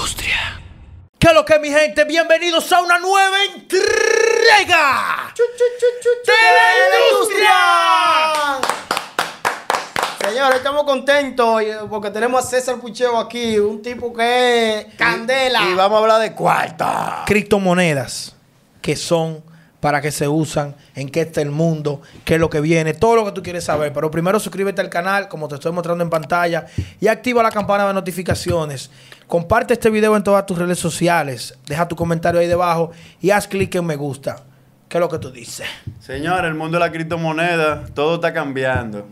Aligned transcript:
industria. 0.00 0.58
¿Qué 1.18 1.26
es 1.28 1.34
lo 1.34 1.44
que, 1.44 1.58
mi 1.58 1.68
gente? 1.68 2.04
Bienvenidos 2.04 2.72
a 2.72 2.80
una 2.80 2.98
nueva 2.98 3.36
entrega 3.54 5.34
de 5.36 6.32
la 6.32 7.10
industria. 7.12 7.50
Señores, 10.26 10.56
estamos 10.56 10.84
contentos 10.84 11.62
y- 11.62 11.66
porque 11.90 12.10
tenemos 12.10 12.42
a 12.42 12.48
César 12.48 12.76
Pucheo 12.80 13.18
aquí, 13.18 13.58
un 13.58 13.82
tipo 13.82 14.10
que 14.14 14.78
es 14.88 14.94
candela. 14.94 15.64
Y 15.68 15.74
vamos 15.74 15.98
a 15.98 16.00
hablar 16.02 16.20
de 16.22 16.32
cuarta. 16.34 17.24
Criptomonedas 17.26 18.34
que 18.80 18.96
son, 18.96 19.44
para 19.80 20.00
qué 20.00 20.10
se 20.12 20.28
usan, 20.28 20.74
en 20.94 21.08
qué 21.08 21.22
está 21.22 21.40
el 21.40 21.50
mundo, 21.50 22.02
qué 22.24 22.34
es 22.34 22.40
lo 22.40 22.50
que 22.50 22.60
viene, 22.60 22.94
todo 22.94 23.16
lo 23.16 23.24
que 23.24 23.32
tú 23.32 23.42
quieres 23.42 23.64
saber. 23.64 23.92
Pero 23.92 24.10
primero 24.10 24.38
suscríbete 24.38 24.80
al 24.80 24.90
canal, 24.90 25.28
como 25.28 25.48
te 25.48 25.56
estoy 25.56 25.72
mostrando 25.72 26.04
en 26.04 26.10
pantalla, 26.10 26.66
y 27.00 27.08
activa 27.08 27.42
la 27.42 27.50
campana 27.50 27.86
de 27.86 27.94
notificaciones. 27.94 28.90
Comparte 29.26 29.74
este 29.74 29.90
video 29.90 30.16
en 30.16 30.22
todas 30.22 30.44
tus 30.46 30.58
redes 30.58 30.78
sociales, 30.78 31.56
deja 31.66 31.88
tu 31.88 31.96
comentario 31.96 32.40
ahí 32.40 32.46
debajo 32.46 32.90
y 33.20 33.30
haz 33.30 33.48
clic 33.48 33.74
en 33.74 33.86
me 33.86 33.96
gusta. 33.96 34.36
¿Qué 34.88 34.98
es 34.98 35.00
lo 35.00 35.08
que 35.08 35.18
tú 35.18 35.30
dices? 35.30 35.68
Señor, 36.00 36.44
el 36.44 36.54
mundo 36.54 36.78
de 36.78 36.84
la 36.84 36.90
criptomoneda, 36.90 37.86
todo 37.94 38.16
está 38.16 38.32
cambiando. 38.32 39.06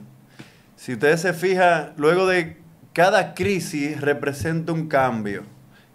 Si 0.74 0.94
ustedes 0.94 1.20
se 1.20 1.32
fijan, 1.32 1.92
luego 1.96 2.26
de 2.26 2.56
cada 2.92 3.32
crisis 3.34 4.00
representa 4.00 4.72
un 4.72 4.88
cambio. 4.88 5.44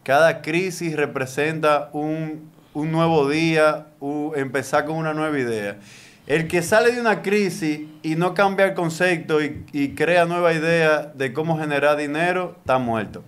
Cada 0.03 0.41
crisis 0.41 0.95
representa 0.95 1.89
un, 1.91 2.49
un 2.73 2.91
nuevo 2.91 3.29
día, 3.29 3.87
empezar 4.35 4.85
con 4.85 4.95
una 4.95 5.13
nueva 5.13 5.37
idea. 5.37 5.77
El 6.25 6.47
que 6.47 6.61
sale 6.61 6.91
de 6.91 7.01
una 7.01 7.21
crisis 7.21 7.81
y 8.01 8.15
no 8.15 8.33
cambia 8.33 8.65
el 8.65 8.73
concepto 8.73 9.43
y, 9.43 9.65
y 9.73 9.89
crea 9.89 10.25
nueva 10.25 10.53
idea 10.53 11.11
de 11.13 11.33
cómo 11.33 11.59
generar 11.59 11.97
dinero, 11.97 12.55
está 12.59 12.77
muerto. 12.77 13.23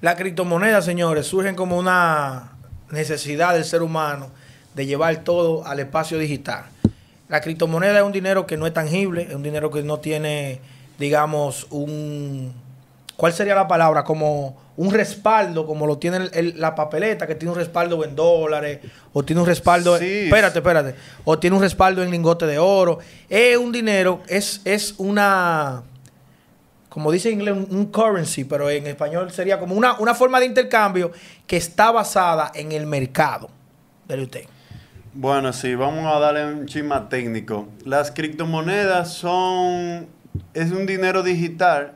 Las 0.00 0.16
criptomonedas, 0.16 0.84
señores, 0.84 1.26
surgen 1.26 1.54
como 1.54 1.78
una 1.78 2.52
necesidad 2.90 3.54
del 3.54 3.64
ser 3.64 3.82
humano 3.82 4.30
de 4.74 4.86
llevar 4.86 5.16
todo 5.18 5.64
al 5.66 5.80
espacio 5.80 6.18
digital. 6.18 6.64
La 7.28 7.40
criptomoneda 7.40 7.98
es 7.98 8.04
un 8.04 8.12
dinero 8.12 8.46
que 8.46 8.56
no 8.56 8.66
es 8.66 8.74
tangible, 8.74 9.22
es 9.22 9.34
un 9.34 9.42
dinero 9.42 9.70
que 9.70 9.82
no 9.82 10.00
tiene, 10.00 10.60
digamos, 10.98 11.66
un... 11.70 12.52
¿Cuál 13.22 13.32
sería 13.32 13.54
la 13.54 13.68
palabra? 13.68 14.02
Como 14.02 14.56
un 14.76 14.90
respaldo, 14.92 15.64
como 15.64 15.86
lo 15.86 15.96
tiene 15.96 16.16
el- 16.16 16.30
el- 16.34 16.60
la 16.60 16.74
papeleta, 16.74 17.24
que 17.24 17.36
tiene 17.36 17.52
un 17.52 17.56
respaldo 17.56 18.02
en 18.04 18.16
dólares, 18.16 18.80
o 19.12 19.22
tiene 19.24 19.40
un 19.42 19.46
respaldo... 19.46 19.96
Sí. 19.96 20.22
Espérate, 20.24 20.58
espérate. 20.58 20.96
O 21.24 21.38
tiene 21.38 21.54
un 21.54 21.62
respaldo 21.62 22.02
en 22.02 22.10
lingote 22.10 22.46
de 22.46 22.58
oro. 22.58 22.98
Es 23.28 23.56
un 23.56 23.70
dinero, 23.70 24.22
es, 24.26 24.60
es 24.64 24.96
una 24.98 25.84
como 26.88 27.12
dice 27.12 27.28
en 27.28 27.34
inglés, 27.38 27.54
un, 27.54 27.68
un 27.70 27.86
currency, 27.92 28.42
pero 28.42 28.68
en 28.68 28.88
español 28.88 29.30
sería 29.30 29.60
como 29.60 29.76
una, 29.76 30.00
una 30.00 30.14
forma 30.16 30.40
de 30.40 30.46
intercambio 30.46 31.12
que 31.46 31.56
está 31.56 31.92
basada 31.92 32.50
en 32.56 32.72
el 32.72 32.86
mercado. 32.86 33.48
Dele 34.08 34.24
usted. 34.24 34.44
Bueno, 35.14 35.52
sí, 35.52 35.76
vamos 35.76 36.12
a 36.12 36.18
darle 36.18 36.44
un 36.44 36.66
chisma 36.66 37.08
técnico. 37.08 37.68
Las 37.84 38.10
criptomonedas 38.10 39.12
son. 39.12 40.08
Es 40.54 40.72
un 40.72 40.86
dinero 40.86 41.22
digital 41.22 41.92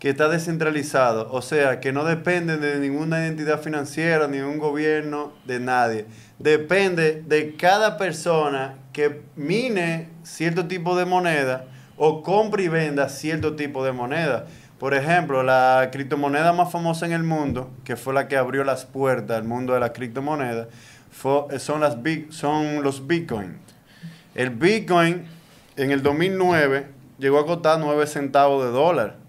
que 0.00 0.08
está 0.08 0.28
descentralizado. 0.28 1.28
O 1.30 1.42
sea, 1.42 1.78
que 1.78 1.92
no 1.92 2.04
depende 2.04 2.56
de 2.56 2.80
ninguna 2.80 3.26
entidad 3.26 3.60
financiera, 3.60 4.26
ni 4.26 4.38
de 4.38 4.44
un 4.44 4.58
gobierno, 4.58 5.34
de 5.44 5.60
nadie. 5.60 6.06
Depende 6.38 7.22
de 7.26 7.54
cada 7.54 7.98
persona 7.98 8.76
que 8.94 9.20
mine 9.36 10.08
cierto 10.24 10.66
tipo 10.66 10.96
de 10.96 11.04
moneda 11.04 11.66
o 11.98 12.22
compre 12.22 12.64
y 12.64 12.68
venda 12.68 13.10
cierto 13.10 13.54
tipo 13.54 13.84
de 13.84 13.92
moneda. 13.92 14.46
Por 14.78 14.94
ejemplo, 14.94 15.42
la 15.42 15.90
criptomoneda 15.92 16.54
más 16.54 16.72
famosa 16.72 17.04
en 17.04 17.12
el 17.12 17.22
mundo, 17.22 17.70
que 17.84 17.96
fue 17.96 18.14
la 18.14 18.26
que 18.26 18.38
abrió 18.38 18.64
las 18.64 18.86
puertas 18.86 19.36
al 19.36 19.44
mundo 19.44 19.74
de 19.74 19.80
las 19.80 19.90
criptomonedas, 19.90 20.68
son, 21.12 22.32
son 22.32 22.82
los 22.82 23.06
Bitcoin. 23.06 23.58
El 24.34 24.48
Bitcoin 24.48 25.26
en 25.76 25.90
el 25.90 26.02
2009 26.02 26.86
llegó 27.18 27.38
a 27.38 27.44
costar 27.44 27.78
9 27.78 28.06
centavos 28.06 28.64
de 28.64 28.70
dólar 28.70 29.19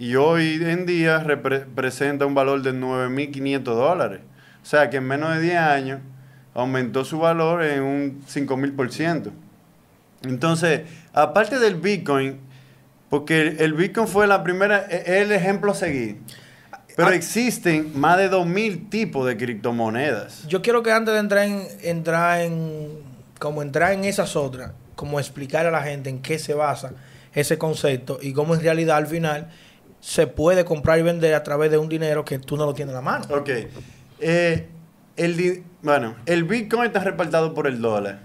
y 0.00 0.16
hoy 0.16 0.58
en 0.64 0.86
día 0.86 1.18
representa 1.18 2.24
un 2.24 2.34
valor 2.34 2.62
de 2.62 2.72
9.500 2.72 3.62
dólares. 3.62 4.20
O 4.62 4.64
sea 4.66 4.88
que 4.88 4.96
en 4.96 5.04
menos 5.04 5.34
de 5.34 5.42
10 5.42 5.56
años 5.58 6.00
aumentó 6.54 7.04
su 7.04 7.18
valor 7.18 7.62
en 7.62 7.82
un 7.82 8.22
5.000%. 8.26 9.30
Entonces, 10.22 10.82
aparte 11.12 11.58
del 11.58 11.74
Bitcoin, 11.74 12.38
porque 13.10 13.56
el, 13.58 13.74
Bitcoin 13.74 14.08
fue 14.08 14.26
la 14.26 14.42
primera, 14.42 14.86
e- 14.88 15.20
el 15.20 15.32
ejemplo 15.32 15.72
a 15.72 15.74
seguir. 15.74 16.16
Pero 16.96 17.08
Ah. 17.10 17.14
existen 17.14 17.92
más 18.00 18.16
de 18.16 18.30
2.000 18.30 18.88
tipos 18.88 19.26
de 19.26 19.36
criptomonedas. 19.36 20.46
Yo 20.48 20.62
quiero 20.62 20.82
que 20.82 20.92
antes 20.92 21.12
de 21.12 21.20
entrar 21.20 21.44
en, 21.46 21.62
entrar 21.82 22.40
en, 22.40 22.88
como 23.38 23.60
entrar 23.60 23.92
en 23.92 24.04
esas 24.06 24.34
otras, 24.34 24.72
como 24.96 25.20
explicar 25.20 25.66
a 25.66 25.70
la 25.70 25.82
gente 25.82 26.08
en 26.08 26.20
qué 26.22 26.38
se 26.38 26.54
basa 26.54 26.92
ese 27.34 27.58
concepto 27.58 28.18
y 28.22 28.32
cómo 28.32 28.54
en 28.54 28.60
realidad 28.62 28.96
al 28.96 29.06
final 29.06 29.50
se 30.00 30.26
puede 30.26 30.64
comprar 30.64 30.98
y 30.98 31.02
vender 31.02 31.34
a 31.34 31.42
través 31.42 31.70
de 31.70 31.78
un 31.78 31.88
dinero 31.88 32.24
que 32.24 32.38
tú 32.38 32.56
no 32.56 32.66
lo 32.66 32.74
tienes 32.74 32.90
en 32.92 32.96
la 32.96 33.02
mano. 33.02 33.24
Ok. 33.30 33.50
Eh, 34.20 34.66
el, 35.16 35.36
di- 35.36 35.62
bueno, 35.82 36.14
el 36.26 36.44
Bitcoin 36.44 36.84
está 36.84 37.00
respaldado 37.00 37.54
por 37.54 37.66
el 37.66 37.80
dólar. 37.80 38.20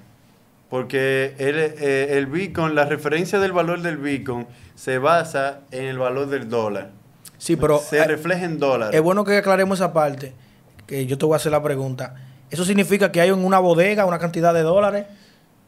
Porque 0.69 1.35
el, 1.37 1.57
eh, 1.59 2.17
el 2.17 2.25
Bitcoin, 2.25 2.73
la 2.75 2.85
referencia 2.85 3.39
del 3.39 3.51
valor 3.51 3.81
del 3.81 3.97
Bitcoin 3.97 4.47
se 4.73 4.97
basa 4.97 5.59
en 5.71 5.85
el 5.85 5.97
valor 5.99 6.27
del 6.27 6.49
dólar. 6.49 6.89
Sí, 7.37 7.55
pero 7.55 7.77
se 7.79 8.03
refleja 8.05 8.45
en 8.45 8.57
dólares. 8.59 8.95
es 8.95 9.01
bueno 9.01 9.23
que 9.23 9.37
aclaremos 9.37 9.79
esa 9.79 9.93
parte, 9.93 10.33
que 10.87 11.05
yo 11.05 11.17
te 11.17 11.25
voy 11.25 11.33
a 11.33 11.35
hacer 11.37 11.51
la 11.51 11.61
pregunta. 11.61 12.15
¿Eso 12.49 12.65
significa 12.65 13.11
que 13.11 13.21
hay 13.21 13.29
en 13.29 13.45
una 13.45 13.59
bodega 13.59 14.05
una 14.05 14.17
cantidad 14.19 14.53
de 14.53 14.61
dólares 14.61 15.05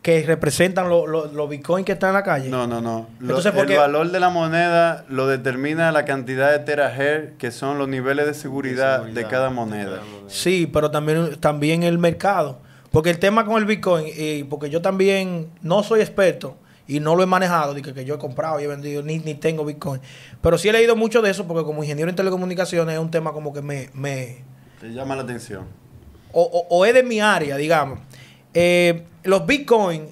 que 0.02 0.24
representan 0.24 0.88
lo- 0.90 1.06
lo- 1.08 1.26
los 1.28 1.50
bitcoins 1.50 1.86
que 1.86 1.92
están 1.94 2.10
en 2.10 2.14
la 2.14 2.24
calle? 2.24 2.50
No, 2.50 2.66
no, 2.68 2.80
no. 2.80 3.08
Lo- 3.20 3.30
Entonces, 3.30 3.52
¿por 3.52 3.70
el 3.70 3.78
valor 3.78 4.10
de 4.12 4.20
la 4.20 4.30
moneda 4.30 5.04
lo 5.10 5.28
determina 5.28 5.92
la 5.92 6.06
cantidad 6.06 6.52
de 6.52 6.60
terahertz, 6.60 7.38
que 7.38 7.52
son 7.52 7.78
los 7.78 7.88
niveles 7.90 8.26
de 8.26 8.34
seguridad 8.34 9.00
de, 9.00 9.06
seguridad 9.08 9.30
cada 9.30 9.50
de 9.50 9.54
moneda. 9.56 9.90
cada 9.96 10.06
moneda. 10.06 10.30
Sí, 10.30 10.70
pero 10.72 10.92
también, 10.92 11.36
también 11.40 11.84
el 11.84 11.98
mercado. 11.98 12.60
Porque 12.92 13.10
el 13.10 13.20
tema 13.20 13.46
con 13.46 13.58
el 13.58 13.66
Bitcoin, 13.66 14.08
y 14.16 14.44
porque 14.46 14.70
yo 14.70 14.82
también 14.82 15.50
no 15.62 15.84
soy 15.84 16.00
experto 16.00 16.56
y 16.88 17.02
no 17.02 17.18
lo 17.18 17.24
he 17.24 17.26
manejado, 17.26 17.74
de 17.74 17.82
que, 17.82 17.94
que 17.94 18.06
yo 18.06 18.16
he 18.16 18.18
comprado 18.18 18.62
y 18.62 18.64
he 18.64 18.68
vendido, 18.68 19.04
ni, 19.04 19.20
ni 19.20 19.34
tengo 19.36 19.66
Bitcoin. 19.66 20.00
Pero 20.42 20.58
sí 20.58 20.70
he 20.70 20.72
leído 20.72 20.96
mucho 20.96 21.22
de 21.22 21.30
eso 21.32 21.46
porque 21.46 21.66
como 21.66 21.84
ingeniero 21.84 22.10
en 22.10 22.16
telecomunicaciones 22.16 22.94
es 22.96 23.02
un 23.02 23.12
tema 23.12 23.34
como 23.34 23.52
que 23.52 23.62
me... 23.62 23.90
me 23.94 24.38
Te 24.80 24.88
llama 24.94 25.18
la 25.18 25.24
atención. 25.24 25.66
o, 26.32 26.42
o- 26.44 26.68
o 26.78 26.86
es 26.86 26.94
de 26.94 27.04
mi 27.04 27.20
área, 27.20 27.58
digamos. 27.58 28.00
Eh, 28.54 29.04
los 29.28 29.46
Bitcoin 29.46 30.10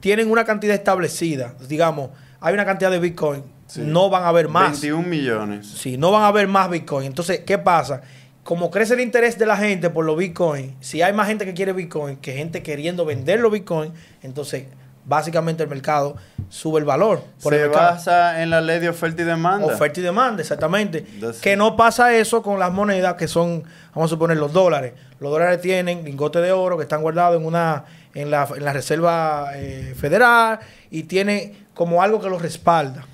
tienen 0.00 0.30
una 0.30 0.44
cantidad 0.44 0.74
establecida. 0.74 1.54
Digamos, 1.68 2.10
hay 2.40 2.54
una 2.54 2.64
cantidad 2.64 2.90
de 2.90 2.98
Bitcoin. 2.98 3.42
Sí. 3.66 3.80
No 3.84 4.10
van 4.10 4.24
a 4.24 4.28
haber 4.28 4.48
más. 4.48 4.72
21 4.72 5.08
millones. 5.08 5.66
Sí, 5.66 5.96
no 5.96 6.10
van 6.10 6.22
a 6.22 6.28
haber 6.28 6.46
más 6.46 6.68
Bitcoin. 6.68 7.06
Entonces, 7.06 7.40
¿qué 7.46 7.56
pasa? 7.58 8.02
Como 8.42 8.70
crece 8.70 8.92
el 8.94 9.00
interés 9.00 9.38
de 9.38 9.46
la 9.46 9.56
gente 9.56 9.88
por 9.88 10.04
los 10.04 10.18
Bitcoin, 10.18 10.76
si 10.80 11.00
hay 11.00 11.14
más 11.14 11.28
gente 11.28 11.46
que 11.46 11.54
quiere 11.54 11.72
Bitcoin 11.72 12.16
que 12.16 12.34
gente 12.34 12.62
queriendo 12.62 13.06
vender 13.06 13.40
los 13.40 13.50
Bitcoin, 13.50 13.92
entonces 14.22 14.66
básicamente 15.06 15.62
el 15.62 15.68
mercado 15.70 16.16
sube 16.50 16.78
el 16.78 16.84
valor. 16.84 17.22
Por 17.42 17.54
el 17.54 17.60
Se 17.60 17.66
mercado. 17.68 17.92
basa 17.92 18.42
en 18.42 18.50
la 18.50 18.60
ley 18.60 18.80
de 18.80 18.90
oferta 18.90 19.22
y 19.22 19.24
demanda. 19.24 19.66
Oferta 19.66 20.00
y 20.00 20.02
demanda, 20.02 20.42
exactamente. 20.42 21.06
Entonces- 21.14 21.40
que 21.40 21.56
no 21.56 21.74
pasa 21.76 22.14
eso 22.14 22.42
con 22.42 22.58
las 22.58 22.70
monedas 22.72 23.14
que 23.14 23.28
son, 23.28 23.64
vamos 23.94 24.10
a 24.10 24.14
suponer, 24.14 24.36
los 24.36 24.52
dólares. 24.52 24.92
Los 25.20 25.30
dólares 25.32 25.62
tienen 25.62 26.04
lingotes 26.04 26.42
de 26.42 26.52
oro 26.52 26.76
que 26.76 26.82
están 26.82 27.00
guardados 27.00 27.40
en 27.40 27.46
una 27.46 27.84
en 28.14 28.30
la, 28.30 28.48
en 28.56 28.64
la 28.64 28.72
Reserva 28.72 29.50
eh, 29.54 29.94
Federal 29.96 30.60
y 30.90 31.04
tiene 31.04 31.66
como 31.74 32.02
algo 32.02 32.20
que 32.20 32.30
los 32.30 32.40
respalda. 32.40 33.04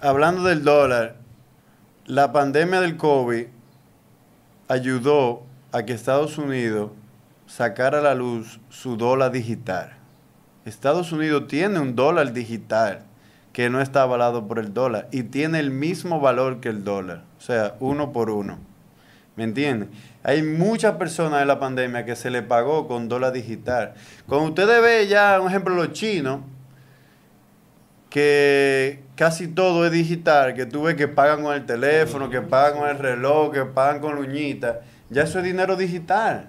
Hablando 0.00 0.44
del 0.44 0.62
dólar, 0.62 1.16
la 2.06 2.32
pandemia 2.32 2.80
del 2.80 2.96
COVID 2.96 3.46
ayudó 4.68 5.42
a 5.72 5.84
que 5.84 5.92
Estados 5.92 6.38
Unidos 6.38 6.90
sacara 7.46 7.98
a 7.98 8.02
la 8.02 8.14
luz 8.14 8.60
su 8.68 8.96
dólar 8.96 9.32
digital. 9.32 9.92
Estados 10.64 11.12
Unidos 11.12 11.48
tiene 11.48 11.78
un 11.80 11.96
dólar 11.96 12.32
digital 12.32 13.02
que 13.52 13.68
no 13.68 13.80
está 13.80 14.02
avalado 14.02 14.46
por 14.46 14.58
el 14.58 14.72
dólar 14.72 15.08
y 15.12 15.24
tiene 15.24 15.58
el 15.58 15.70
mismo 15.70 16.20
valor 16.20 16.60
que 16.60 16.68
el 16.68 16.84
dólar, 16.84 17.24
o 17.38 17.40
sea, 17.40 17.74
uno 17.80 18.12
por 18.12 18.30
uno. 18.30 18.58
¿Me 19.36 19.44
entienden? 19.44 19.90
Hay 20.24 20.42
muchas 20.42 20.96
personas 20.96 21.42
en 21.42 21.48
la 21.48 21.58
pandemia 21.58 22.04
que 22.04 22.14
se 22.14 22.30
le 22.30 22.42
pagó 22.42 22.86
con 22.86 23.08
dólar 23.08 23.32
digital. 23.32 23.94
Cuando 24.28 24.48
ustedes 24.48 24.80
ven 24.80 25.08
ya, 25.08 25.40
un 25.40 25.48
ejemplo, 25.48 25.74
los 25.74 25.92
chinos, 25.92 26.40
que 28.08 29.02
casi 29.16 29.48
todo 29.48 29.84
es 29.86 29.90
digital, 29.90 30.54
que 30.54 30.66
tú 30.66 30.82
ves 30.82 30.94
que 30.94 31.08
pagan 31.08 31.42
con 31.42 31.54
el 31.54 31.66
teléfono, 31.66 32.30
que 32.30 32.40
pagan 32.40 32.78
con 32.78 32.88
el 32.88 32.98
reloj, 32.98 33.52
que 33.52 33.64
pagan 33.64 34.00
con 34.00 34.14
la 34.14 34.20
uñita, 34.20 34.80
ya 35.10 35.22
eso 35.22 35.38
es 35.38 35.44
dinero 35.44 35.76
digital. 35.76 36.48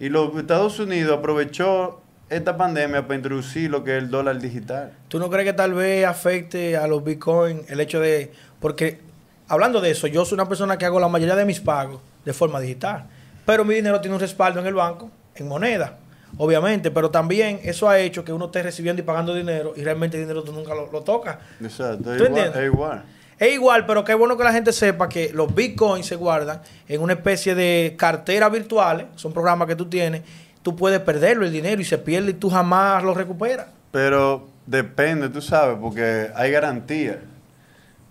Y 0.00 0.08
los 0.08 0.34
Estados 0.36 0.78
Unidos 0.78 1.18
aprovechó 1.18 2.00
esta 2.30 2.56
pandemia 2.56 3.02
para 3.02 3.16
introducir 3.16 3.70
lo 3.70 3.84
que 3.84 3.96
es 3.96 4.02
el 4.02 4.10
dólar 4.10 4.38
digital. 4.38 4.92
¿Tú 5.08 5.18
no 5.18 5.28
crees 5.28 5.46
que 5.46 5.52
tal 5.52 5.74
vez 5.74 6.06
afecte 6.06 6.76
a 6.76 6.86
los 6.86 7.04
Bitcoin 7.04 7.62
el 7.68 7.80
hecho 7.80 8.00
de... 8.00 8.32
Porque 8.60 9.00
hablando 9.48 9.80
de 9.80 9.90
eso, 9.90 10.06
yo 10.06 10.24
soy 10.24 10.36
una 10.36 10.48
persona 10.48 10.78
que 10.78 10.86
hago 10.86 11.00
la 11.00 11.08
mayoría 11.08 11.36
de 11.36 11.44
mis 11.44 11.60
pagos 11.60 12.00
de 12.28 12.34
forma 12.34 12.60
digital, 12.60 13.06
pero 13.46 13.64
mi 13.64 13.74
dinero 13.74 14.00
tiene 14.00 14.14
un 14.14 14.20
respaldo 14.20 14.60
en 14.60 14.66
el 14.66 14.74
banco, 14.74 15.10
en 15.34 15.48
moneda, 15.48 15.96
obviamente, 16.36 16.90
pero 16.90 17.10
también 17.10 17.58
eso 17.64 17.88
ha 17.88 17.98
hecho 17.98 18.22
que 18.22 18.32
uno 18.34 18.46
esté 18.46 18.62
recibiendo 18.62 19.00
y 19.00 19.04
pagando 19.04 19.34
dinero 19.34 19.72
y 19.74 19.82
realmente 19.82 20.18
el 20.18 20.24
dinero 20.24 20.42
tú 20.42 20.52
nunca 20.52 20.74
lo, 20.74 20.92
lo 20.92 21.00
tocas. 21.00 21.38
Exacto, 21.60 22.14
¿Tú 22.16 22.24
es 22.24 22.28
igual, 22.28 22.52
es 22.54 22.64
igual. 22.64 23.04
Es 23.38 23.52
igual, 23.54 23.86
pero 23.86 24.04
qué 24.04 24.14
bueno 24.14 24.36
que 24.36 24.44
la 24.44 24.52
gente 24.52 24.72
sepa 24.72 25.08
que 25.08 25.30
los 25.32 25.54
bitcoins 25.54 26.04
se 26.04 26.16
guardan 26.16 26.60
en 26.86 27.00
una 27.00 27.14
especie 27.14 27.54
de 27.54 27.94
carteras 27.96 28.52
virtuales, 28.52 29.06
son 29.14 29.32
programas 29.32 29.68
que 29.68 29.76
tú 29.76 29.86
tienes, 29.86 30.22
tú 30.62 30.76
puedes 30.76 31.00
perderlo 31.00 31.46
el 31.46 31.52
dinero 31.52 31.80
y 31.80 31.84
se 31.84 31.96
pierde 31.96 32.32
y 32.32 32.34
tú 32.34 32.50
jamás 32.50 33.02
lo 33.02 33.14
recuperas. 33.14 33.68
Pero 33.90 34.48
depende, 34.66 35.30
tú 35.30 35.40
sabes, 35.40 35.78
porque 35.80 36.28
hay 36.34 36.50
garantía. 36.50 37.20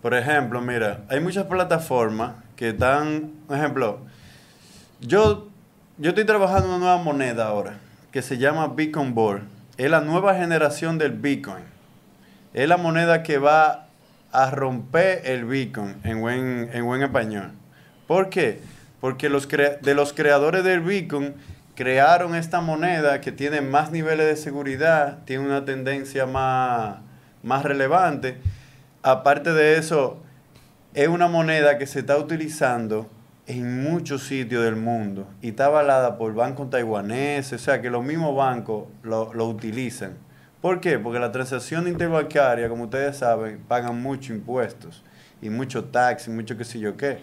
Por 0.02 0.16
ejemplo, 0.16 0.62
mira, 0.62 1.02
hay 1.10 1.20
muchas 1.20 1.46
plataformas 1.46 2.47
que 2.58 2.70
están, 2.70 3.32
por 3.48 3.56
ejemplo, 3.56 4.00
yo, 5.00 5.48
yo 5.98 6.10
estoy 6.10 6.26
trabajando 6.26 6.68
una 6.68 6.80
nueva 6.80 6.98
moneda 6.98 7.48
ahora, 7.48 7.78
que 8.12 8.22
se 8.22 8.38
llama 8.38 8.68
Bitcoin 8.68 9.14
Board. 9.14 9.44
Es 9.78 9.90
la 9.90 10.02
nueva 10.02 10.34
generación 10.36 10.98
del 10.98 11.12
Bitcoin. 11.12 11.64
Es 12.54 12.68
la 12.68 12.78
moneda 12.78 13.22
que 13.22 13.38
va 13.38 13.88
a 14.32 14.50
romper 14.50 15.22
el 15.26 15.46
Bitcoin 15.46 15.98
en 16.04 16.20
buen, 16.20 16.70
en 16.74 16.84
buen 16.84 17.04
español. 17.04 17.52
¿Por 18.08 18.30
qué? 18.30 18.60
Porque 19.00 19.30
los 19.30 19.48
de 19.48 19.94
los 19.94 20.14
creadores 20.14 20.64
del 20.64 20.82
Bitcoin 20.82 21.36
crearon 21.76 22.34
esta 22.34 22.60
moneda 22.60 23.22
que 23.22 23.32
tiene 23.32 23.62
más 23.62 23.92
niveles 23.92 24.26
de 24.26 24.36
seguridad, 24.36 25.20
tiene 25.26 25.46
una 25.46 25.64
tendencia 25.64 26.26
más, 26.26 26.98
más 27.44 27.64
relevante. 27.64 28.40
Aparte 29.04 29.54
de 29.54 29.78
eso, 29.78 30.24
es 30.98 31.08
una 31.08 31.28
moneda 31.28 31.78
que 31.78 31.86
se 31.86 32.00
está 32.00 32.18
utilizando 32.18 33.08
en 33.46 33.84
muchos 33.84 34.24
sitios 34.24 34.64
del 34.64 34.78
mundo 34.78 35.28
y 35.44 35.50
está 35.50 35.66
avalada 35.66 36.18
por 36.18 36.34
bancos 36.34 36.72
taiwaneses, 36.72 37.62
o 37.62 37.64
sea 37.64 37.80
que 37.84 37.92
los 37.92 38.04
mismos 38.04 38.36
bancos 38.36 38.86
lo, 39.04 39.32
lo 39.32 39.48
utilizan. 39.48 40.18
¿Por 40.60 40.82
qué? 40.82 40.98
Porque 40.98 41.20
la 41.20 41.32
transacción 41.32 41.88
interbancaria, 41.88 42.68
como 42.68 42.86
ustedes 42.86 43.16
saben, 43.16 43.60
pagan 43.68 44.02
muchos 44.02 44.32
impuestos 44.32 45.04
y 45.40 45.52
mucho 45.52 45.84
tax 45.84 46.30
y 46.30 46.32
mucho 46.32 46.58
qué 46.58 46.64
sé 46.64 46.80
yo 46.80 46.98
qué. 46.98 47.20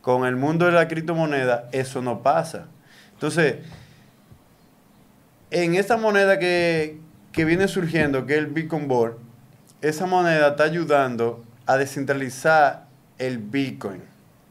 Con 0.00 0.24
el 0.24 0.36
mundo 0.36 0.64
de 0.64 0.72
la 0.72 0.88
criptomoneda 0.88 1.68
eso 1.70 2.00
no 2.00 2.22
pasa. 2.22 2.64
Entonces, 3.12 3.56
en 5.50 5.74
esta 5.74 5.98
moneda 5.98 6.38
que, 6.38 6.98
que 7.32 7.44
viene 7.44 7.68
surgiendo, 7.68 8.24
que 8.24 8.32
es 8.32 8.38
el 8.38 8.46
Bitcoin 8.46 8.88
Board, 8.88 9.18
esa 9.82 10.06
moneda 10.06 10.48
está 10.48 10.64
ayudando 10.64 11.44
a 11.66 11.76
descentralizar 11.76 12.87
el 13.18 13.38
Bitcoin. 13.38 14.02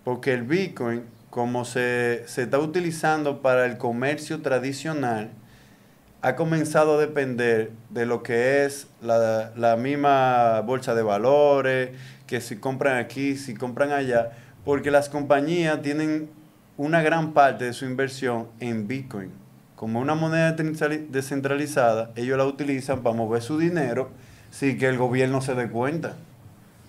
Porque 0.03 0.33
el 0.33 0.43
Bitcoin, 0.43 1.03
como 1.29 1.65
se, 1.65 2.23
se 2.27 2.43
está 2.43 2.59
utilizando 2.59 3.41
para 3.41 3.65
el 3.65 3.77
comercio 3.77 4.41
tradicional, 4.41 5.31
ha 6.21 6.35
comenzado 6.35 6.97
a 6.97 7.01
depender 7.01 7.71
de 7.89 8.05
lo 8.05 8.23
que 8.23 8.65
es 8.65 8.87
la, 9.01 9.51
la 9.55 9.75
misma 9.75 10.61
bolsa 10.61 10.95
de 10.95 11.03
valores, 11.03 11.91
que 12.25 12.41
si 12.41 12.57
compran 12.57 12.97
aquí, 12.97 13.35
si 13.37 13.53
compran 13.53 13.91
allá, 13.91 14.31
porque 14.65 14.91
las 14.91 15.09
compañías 15.09 15.81
tienen 15.81 16.29
una 16.75 17.01
gran 17.01 17.33
parte 17.33 17.65
de 17.65 17.73
su 17.73 17.85
inversión 17.85 18.47
en 18.59 18.87
Bitcoin. 18.87 19.31
Como 19.75 19.99
una 19.99 20.15
moneda 20.15 20.55
descentrali- 20.55 21.07
descentralizada, 21.07 22.11
ellos 22.15 22.37
la 22.37 22.45
utilizan 22.45 23.03
para 23.03 23.15
mover 23.15 23.41
su 23.41 23.57
dinero 23.57 24.09
sin 24.49 24.77
que 24.77 24.87
el 24.87 24.97
gobierno 24.97 25.41
se 25.41 25.53
dé 25.53 25.69
cuenta. 25.69 26.15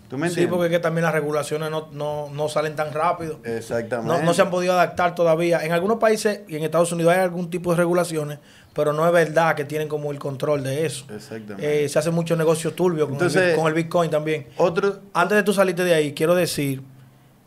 ¿Tú 0.08 0.16
me 0.16 0.30
Sí, 0.30 0.46
porque 0.46 0.66
es 0.66 0.70
que 0.72 0.78
también 0.78 1.04
las 1.04 1.12
regulaciones 1.12 1.70
no, 1.70 1.88
no, 1.92 2.30
no 2.32 2.48
salen 2.48 2.74
tan 2.74 2.92
rápido. 2.94 3.40
Exactamente. 3.44 4.10
No, 4.12 4.22
no 4.22 4.32
se 4.32 4.40
han 4.40 4.50
podido 4.50 4.72
adaptar 4.72 5.14
todavía. 5.14 5.64
En 5.64 5.72
algunos 5.72 5.98
países 5.98 6.40
y 6.48 6.56
en 6.56 6.64
Estados 6.64 6.90
Unidos 6.92 7.12
hay 7.12 7.20
algún 7.20 7.50
tipo 7.50 7.70
de 7.72 7.76
regulaciones, 7.76 8.38
pero 8.72 8.94
no 8.94 9.06
es 9.06 9.12
verdad 9.12 9.54
que 9.54 9.66
tienen 9.66 9.86
como 9.86 10.10
el 10.10 10.18
control 10.18 10.62
de 10.62 10.86
eso. 10.86 11.04
Exactamente. 11.14 11.84
Eh, 11.84 11.88
se 11.90 11.98
hace 11.98 12.10
mucho 12.10 12.36
negocio 12.36 12.72
turbio 12.72 13.04
con, 13.04 13.14
Entonces- 13.14 13.50
el, 13.50 13.56
con 13.56 13.66
el 13.66 13.74
Bitcoin 13.74 14.10
también. 14.10 14.46
Otro, 14.56 15.00
Antes 15.12 15.36
de 15.36 15.42
tú 15.42 15.52
salirte 15.52 15.84
de 15.84 15.92
ahí, 15.92 16.14
quiero 16.14 16.34
decir, 16.34 16.82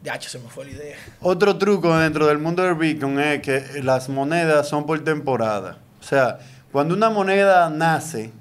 ya 0.03 0.21
se 0.21 0.37
me 0.37 0.47
fue 0.47 0.65
la 0.65 0.71
idea. 0.71 0.97
Otro 1.19 1.57
truco 1.57 1.97
dentro 1.97 2.27
del 2.27 2.37
mundo 2.37 2.61
del 2.61 2.75
Bitcoin 2.75 3.19
es 3.19 3.41
que 3.41 3.81
las 3.81 4.07
monedas 4.07 4.69
son 4.69 4.85
por 4.85 5.03
temporada. 5.03 5.79
O 5.99 6.03
sea, 6.03 6.37
cuando 6.71 6.93
una 6.93 7.09
moneda 7.09 7.69
nace, 7.71 8.31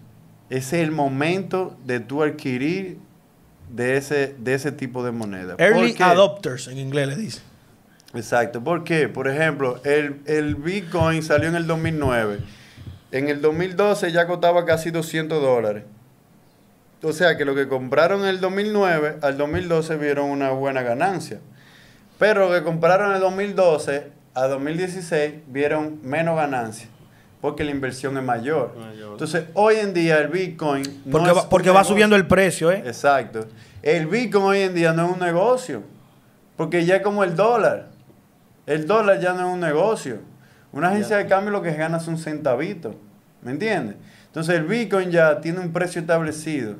ese 0.51 0.81
es 0.81 0.85
el 0.85 0.91
momento 0.91 1.75
de 1.87 2.01
tú 2.01 2.23
adquirir 2.23 2.99
de 3.71 3.97
ese, 3.97 4.35
de 4.39 4.55
ese 4.55 4.73
tipo 4.73 5.05
de 5.05 5.13
moneda. 5.13 5.57
¿Por 5.57 5.67
Early 5.67 5.97
adopters, 5.99 6.69
en 6.69 6.79
inglés 6.79 7.09
le 7.09 7.17
dice. 7.17 7.41
Exacto. 8.15 8.63
¿Por 8.63 8.85
qué? 8.85 9.09
Por 9.09 9.29
ejemplo, 9.29 9.81
el, 9.85 10.21
el 10.27 10.57
Bitcoin 10.57 11.23
salió 11.23 11.49
en 11.49 11.55
el 11.55 11.67
2009. 11.67 12.41
En 13.13 13.29
el 13.29 13.41
2012 13.41 14.13
ya 14.13 14.27
costaba 14.27 14.65
casi 14.65 14.91
200 14.91 15.41
dólares. 15.41 15.85
O 17.03 17.13
sea 17.13 17.37
que 17.37 17.45
lo 17.45 17.55
que 17.55 17.67
compraron 17.67 18.23
en 18.23 18.29
el 18.29 18.41
2009 18.41 19.19
al 19.23 19.39
2012 19.39 19.97
vieron 19.97 20.31
una 20.31 20.51
buena 20.51 20.83
ganancia. 20.83 21.41
Pero 22.19 22.49
lo 22.49 22.55
que 22.55 22.63
compraron 22.63 23.11
en 23.11 23.17
el 23.17 23.21
2012 23.21 24.13
a 24.35 24.47
2016 24.47 25.35
vieron 25.47 26.01
menos 26.03 26.37
ganancia. 26.37 26.89
Porque 27.41 27.65
la 27.65 27.71
inversión 27.71 28.17
es 28.17 28.23
mayor. 28.23 28.77
Mayor. 28.79 29.13
Entonces, 29.13 29.45
hoy 29.55 29.77
en 29.77 29.95
día 29.95 30.19
el 30.19 30.29
Bitcoin... 30.29 30.85
Porque, 31.11 31.33
va, 31.33 31.49
porque 31.49 31.71
va 31.71 31.85
subiendo 31.85 32.17
el 32.17 32.27
precio, 32.27 32.71
¿eh? 32.71 32.83
Exacto. 32.85 33.47
El 33.83 34.07
Bitcoin 34.07 34.45
hoy 34.45 34.61
en 34.61 34.75
día 34.75 34.93
no 34.93 35.07
es 35.07 35.13
un 35.13 35.21
negocio, 35.21 35.83
porque 36.57 36.85
ya 36.85 36.97
es 36.97 37.03
como 37.03 37.25
el 37.25 37.35
dólar. 37.35 37.89
El 38.67 38.87
dólar 38.87 39.21
ya 39.21 39.33
no 39.33 39.49
es 39.49 39.55
un 39.55 39.61
negocio. 39.61 40.19
Una 40.73 40.91
agencia 40.91 41.17
de 41.17 41.27
cambio 41.27 41.51
lo 41.51 41.63
que 41.63 41.73
gana 41.73 41.97
es 41.97 42.07
un 42.07 42.19
centavito, 42.19 42.95
¿me 43.43 43.53
entiendes? 43.53 43.97
Entonces 44.27 44.57
el 44.57 44.65
Bitcoin 44.65 45.11
ya 45.11 45.41
tiene 45.41 45.59
un 45.59 45.73
precio 45.73 46.01
establecido 46.01 46.77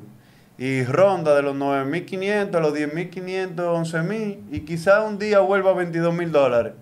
y 0.57 0.83
ronda 0.83 1.35
de 1.35 1.41
los 1.41 1.55
9.500 1.55 2.55
a 2.55 2.59
los 2.59 2.73
10.500, 2.73 3.55
11.000 3.55 4.37
y 4.51 4.59
quizás 4.61 5.03
un 5.05 5.17
día 5.17 5.39
vuelva 5.39 5.71
a 5.71 5.73
22.000 5.73 6.29
dólares. 6.29 6.73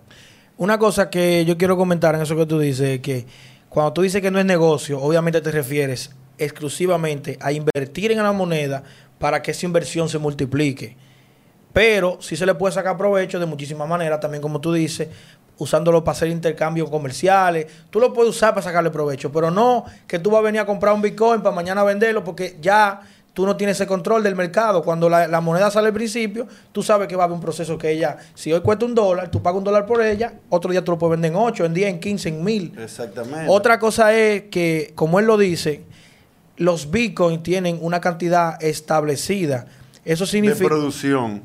Una 0.58 0.78
cosa 0.78 1.10
que 1.10 1.44
yo 1.44 1.56
quiero 1.56 1.76
comentar 1.76 2.14
en 2.14 2.20
eso 2.20 2.36
que 2.36 2.46
tú 2.46 2.60
dices 2.60 2.88
es 2.88 3.00
que 3.00 3.26
cuando 3.70 3.92
tú 3.92 4.02
dices 4.02 4.20
que 4.20 4.32
no 4.32 4.40
es 4.40 4.44
negocio, 4.44 5.00
obviamente 5.00 5.40
te 5.40 5.52
refieres 5.52 6.10
exclusivamente 6.38 7.38
a 7.40 7.52
invertir 7.52 8.10
en 8.10 8.18
la 8.18 8.32
moneda 8.32 8.82
para 9.18 9.40
que 9.40 9.52
esa 9.52 9.64
inversión 9.64 10.08
se 10.08 10.18
multiplique. 10.18 10.96
Pero 11.72 12.18
sí 12.20 12.34
se 12.34 12.46
le 12.46 12.56
puede 12.56 12.74
sacar 12.74 12.96
provecho 12.96 13.38
de 13.38 13.46
muchísimas 13.46 13.88
maneras, 13.88 14.18
también 14.18 14.42
como 14.42 14.60
tú 14.60 14.72
dices, 14.72 15.08
usándolo 15.56 16.02
para 16.02 16.16
hacer 16.16 16.28
intercambios 16.28 16.90
comerciales. 16.90 17.66
Tú 17.90 18.00
lo 18.00 18.12
puedes 18.12 18.34
usar 18.34 18.54
para 18.54 18.62
sacarle 18.62 18.90
provecho, 18.90 19.30
pero 19.30 19.52
no 19.52 19.84
que 20.08 20.18
tú 20.18 20.30
vas 20.30 20.40
a 20.40 20.42
venir 20.42 20.62
a 20.62 20.66
comprar 20.66 20.92
un 20.92 21.02
Bitcoin 21.02 21.40
para 21.40 21.54
mañana 21.54 21.84
venderlo 21.84 22.24
porque 22.24 22.56
ya 22.60 23.02
tú 23.34 23.46
no 23.46 23.56
tienes 23.56 23.76
ese 23.76 23.86
control 23.86 24.22
del 24.22 24.34
mercado. 24.34 24.82
Cuando 24.82 25.08
la, 25.08 25.26
la 25.28 25.40
moneda 25.40 25.70
sale 25.70 25.88
al 25.88 25.94
principio, 25.94 26.46
tú 26.72 26.82
sabes 26.82 27.08
que 27.08 27.16
va 27.16 27.24
a 27.24 27.26
haber 27.26 27.34
un 27.34 27.40
proceso 27.40 27.78
que 27.78 27.90
ella, 27.90 28.16
si 28.34 28.52
hoy 28.52 28.60
cuesta 28.60 28.84
un 28.84 28.94
dólar, 28.94 29.30
tú 29.30 29.42
pagas 29.42 29.58
un 29.58 29.64
dólar 29.64 29.86
por 29.86 30.02
ella, 30.02 30.34
otro 30.48 30.70
día 30.70 30.84
tú 30.84 30.92
lo 30.92 30.98
puedes 30.98 31.12
vender 31.12 31.32
en 31.32 31.36
8, 31.38 31.64
en 31.64 31.74
10, 31.74 31.88
en 31.90 32.00
15, 32.00 32.28
en 32.28 32.44
1000. 32.44 32.78
Exactamente. 32.78 33.46
Otra 33.48 33.78
cosa 33.78 34.14
es 34.14 34.44
que, 34.50 34.92
como 34.94 35.18
él 35.18 35.26
lo 35.26 35.36
dice, 35.36 35.82
los 36.56 36.90
Bitcoin 36.90 37.42
tienen 37.42 37.78
una 37.80 38.00
cantidad 38.00 38.62
establecida. 38.62 39.66
Eso 40.04 40.24
de 40.24 40.30
significa... 40.30 40.68
producción. 40.68 41.42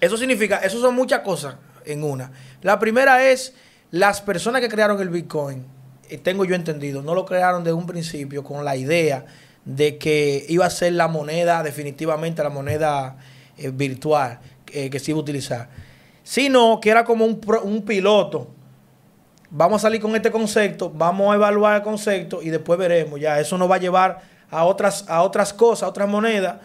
Eso 0.00 0.16
significa, 0.16 0.58
eso 0.58 0.80
son 0.80 0.94
muchas 0.94 1.20
cosas 1.20 1.56
en 1.84 2.02
una. 2.02 2.32
La 2.62 2.78
primera 2.78 3.26
es 3.30 3.54
las 3.90 4.20
personas 4.20 4.60
que 4.60 4.68
crearon 4.68 5.00
el 5.00 5.10
Bitcoin, 5.10 5.64
eh, 6.08 6.18
tengo 6.18 6.44
yo 6.44 6.54
entendido, 6.54 7.02
no 7.02 7.14
lo 7.14 7.24
crearon 7.24 7.64
de 7.64 7.72
un 7.72 7.86
principio 7.86 8.42
con 8.42 8.64
la 8.64 8.76
idea 8.76 9.26
de 9.64 9.98
que 9.98 10.44
iba 10.48 10.66
a 10.66 10.70
ser 10.70 10.92
la 10.94 11.08
moneda, 11.08 11.62
definitivamente 11.62 12.42
la 12.42 12.50
moneda 12.50 13.16
eh, 13.58 13.70
virtual 13.72 14.38
eh, 14.72 14.88
que 14.90 14.98
se 14.98 15.10
iba 15.10 15.18
a 15.18 15.22
utilizar, 15.22 15.68
sino 16.22 16.80
que 16.80 16.90
era 16.90 17.04
como 17.04 17.24
un, 17.24 17.40
un 17.64 17.82
piloto. 17.82 18.48
Vamos 19.50 19.82
a 19.82 19.88
salir 19.88 20.00
con 20.00 20.14
este 20.14 20.30
concepto, 20.30 20.90
vamos 20.90 21.32
a 21.32 21.34
evaluar 21.34 21.76
el 21.76 21.82
concepto 21.82 22.40
y 22.40 22.50
después 22.50 22.78
veremos. 22.78 23.18
Ya 23.20 23.40
eso 23.40 23.58
nos 23.58 23.68
va 23.70 23.74
a 23.76 23.78
llevar 23.78 24.20
a 24.50 24.64
otras, 24.64 25.04
a 25.08 25.22
otras 25.22 25.52
cosas, 25.52 25.82
a 25.84 25.88
otras 25.88 26.08
monedas 26.08 26.56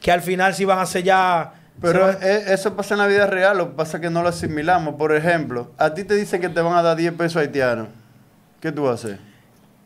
que 0.00 0.10
al 0.10 0.20
final 0.20 0.52
sí 0.54 0.64
van 0.64 0.80
a 0.80 0.86
ser 0.86 1.04
ya. 1.04 1.54
Pero 1.80 2.12
se 2.12 2.18
van- 2.18 2.18
e- 2.22 2.52
eso 2.52 2.74
pasa 2.76 2.94
en 2.94 2.98
la 2.98 3.06
vida 3.06 3.26
real, 3.26 3.56
lo 3.58 3.68
que 3.70 3.74
pasa 3.76 3.96
es 3.98 4.00
que 4.00 4.10
no 4.10 4.22
lo 4.22 4.28
asimilamos. 4.30 4.96
Por 4.96 5.14
ejemplo, 5.14 5.70
a 5.78 5.94
ti 5.94 6.02
te 6.04 6.14
dicen 6.14 6.40
que 6.40 6.48
te 6.48 6.60
van 6.60 6.74
a 6.74 6.82
dar 6.82 6.96
10 6.96 7.12
pesos 7.14 7.36
haitianos. 7.40 7.86
¿Qué 8.60 8.72
tú 8.72 8.82
vas 8.82 8.90
a 9.04 9.06
hacer? 9.06 9.20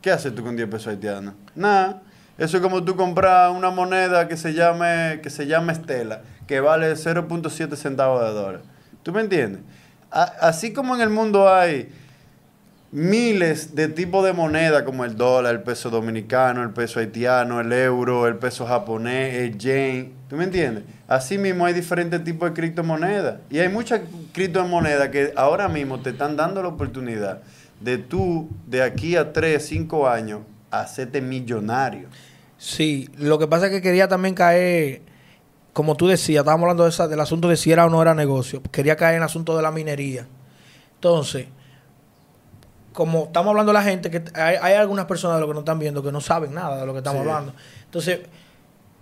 ¿Qué 0.00 0.10
haces 0.10 0.34
tú 0.34 0.42
con 0.42 0.56
10 0.56 0.68
pesos 0.68 0.88
haitianos? 0.88 1.34
Nada. 1.54 2.02
Eso 2.38 2.58
es 2.58 2.62
como 2.62 2.84
tú 2.84 2.94
compras 2.94 3.50
una 3.50 3.70
moneda 3.70 4.28
que 4.28 4.36
se 4.36 4.54
llame, 4.54 5.20
que 5.22 5.28
se 5.28 5.42
Estela, 5.42 6.22
que 6.46 6.60
vale 6.60 6.92
0.7 6.92 7.74
centavos 7.74 8.22
de 8.22 8.30
dólar. 8.30 8.60
¿Tú 9.02 9.12
me 9.12 9.20
entiendes? 9.22 9.60
Así 10.10 10.72
como 10.72 10.94
en 10.94 11.00
el 11.00 11.10
mundo 11.10 11.52
hay 11.52 11.90
miles 12.90 13.74
de 13.74 13.88
tipos 13.88 14.24
de 14.24 14.32
moneda 14.32 14.84
como 14.84 15.04
el 15.04 15.16
dólar, 15.16 15.54
el 15.54 15.62
peso 15.62 15.90
dominicano, 15.90 16.62
el 16.62 16.70
peso 16.70 17.00
haitiano, 17.00 17.60
el 17.60 17.72
euro, 17.72 18.26
el 18.26 18.36
peso 18.36 18.66
japonés, 18.66 19.34
el 19.34 19.58
yen. 19.58 20.12
¿Tú 20.28 20.36
me 20.36 20.44
entiendes? 20.44 20.84
Así 21.08 21.38
mismo 21.38 21.66
hay 21.66 21.74
diferentes 21.74 22.22
tipos 22.22 22.50
de 22.50 22.54
criptomonedas. 22.54 23.40
Y 23.50 23.58
hay 23.58 23.68
muchas 23.68 24.02
criptomonedas 24.32 25.08
que 25.08 25.32
ahora 25.36 25.68
mismo 25.68 26.00
te 26.00 26.10
están 26.10 26.36
dando 26.36 26.62
la 26.62 26.68
oportunidad 26.68 27.40
de 27.80 27.98
tú, 27.98 28.48
de 28.66 28.82
aquí 28.82 29.16
a 29.16 29.32
3, 29.32 29.64
5 29.64 30.08
años, 30.08 30.40
hacerte 30.70 31.20
millonario. 31.20 32.08
Sí, 32.58 33.08
lo 33.16 33.38
que 33.38 33.46
pasa 33.46 33.66
es 33.66 33.72
que 33.72 33.80
quería 33.80 34.08
también 34.08 34.34
caer, 34.34 35.02
como 35.72 35.96
tú 35.96 36.08
decías, 36.08 36.40
estábamos 36.42 36.64
hablando 36.64 36.82
de 36.84 36.90
esa, 36.90 37.06
del 37.08 37.20
asunto 37.20 37.48
de 37.48 37.56
si 37.56 37.70
era 37.72 37.86
o 37.86 37.90
no 37.90 38.02
era 38.02 38.14
negocio. 38.14 38.60
Quería 38.72 38.96
caer 38.96 39.14
en 39.14 39.22
el 39.22 39.26
asunto 39.26 39.56
de 39.56 39.62
la 39.62 39.70
minería. 39.70 40.26
Entonces, 40.94 41.46
como 42.92 43.24
estamos 43.26 43.50
hablando 43.50 43.70
de 43.72 43.78
la 43.78 43.84
gente, 43.84 44.10
que 44.10 44.24
hay, 44.34 44.56
hay 44.60 44.74
algunas 44.74 45.04
personas 45.06 45.36
de 45.36 45.42
lo 45.42 45.46
que 45.46 45.54
no 45.54 45.60
están 45.60 45.78
viendo 45.78 46.02
que 46.02 46.10
no 46.10 46.20
saben 46.20 46.52
nada 46.52 46.80
de 46.80 46.86
lo 46.86 46.92
que 46.92 46.98
estamos 46.98 47.22
Sí. 47.22 47.28
hablando. 47.28 47.52
Entonces, 47.84 48.20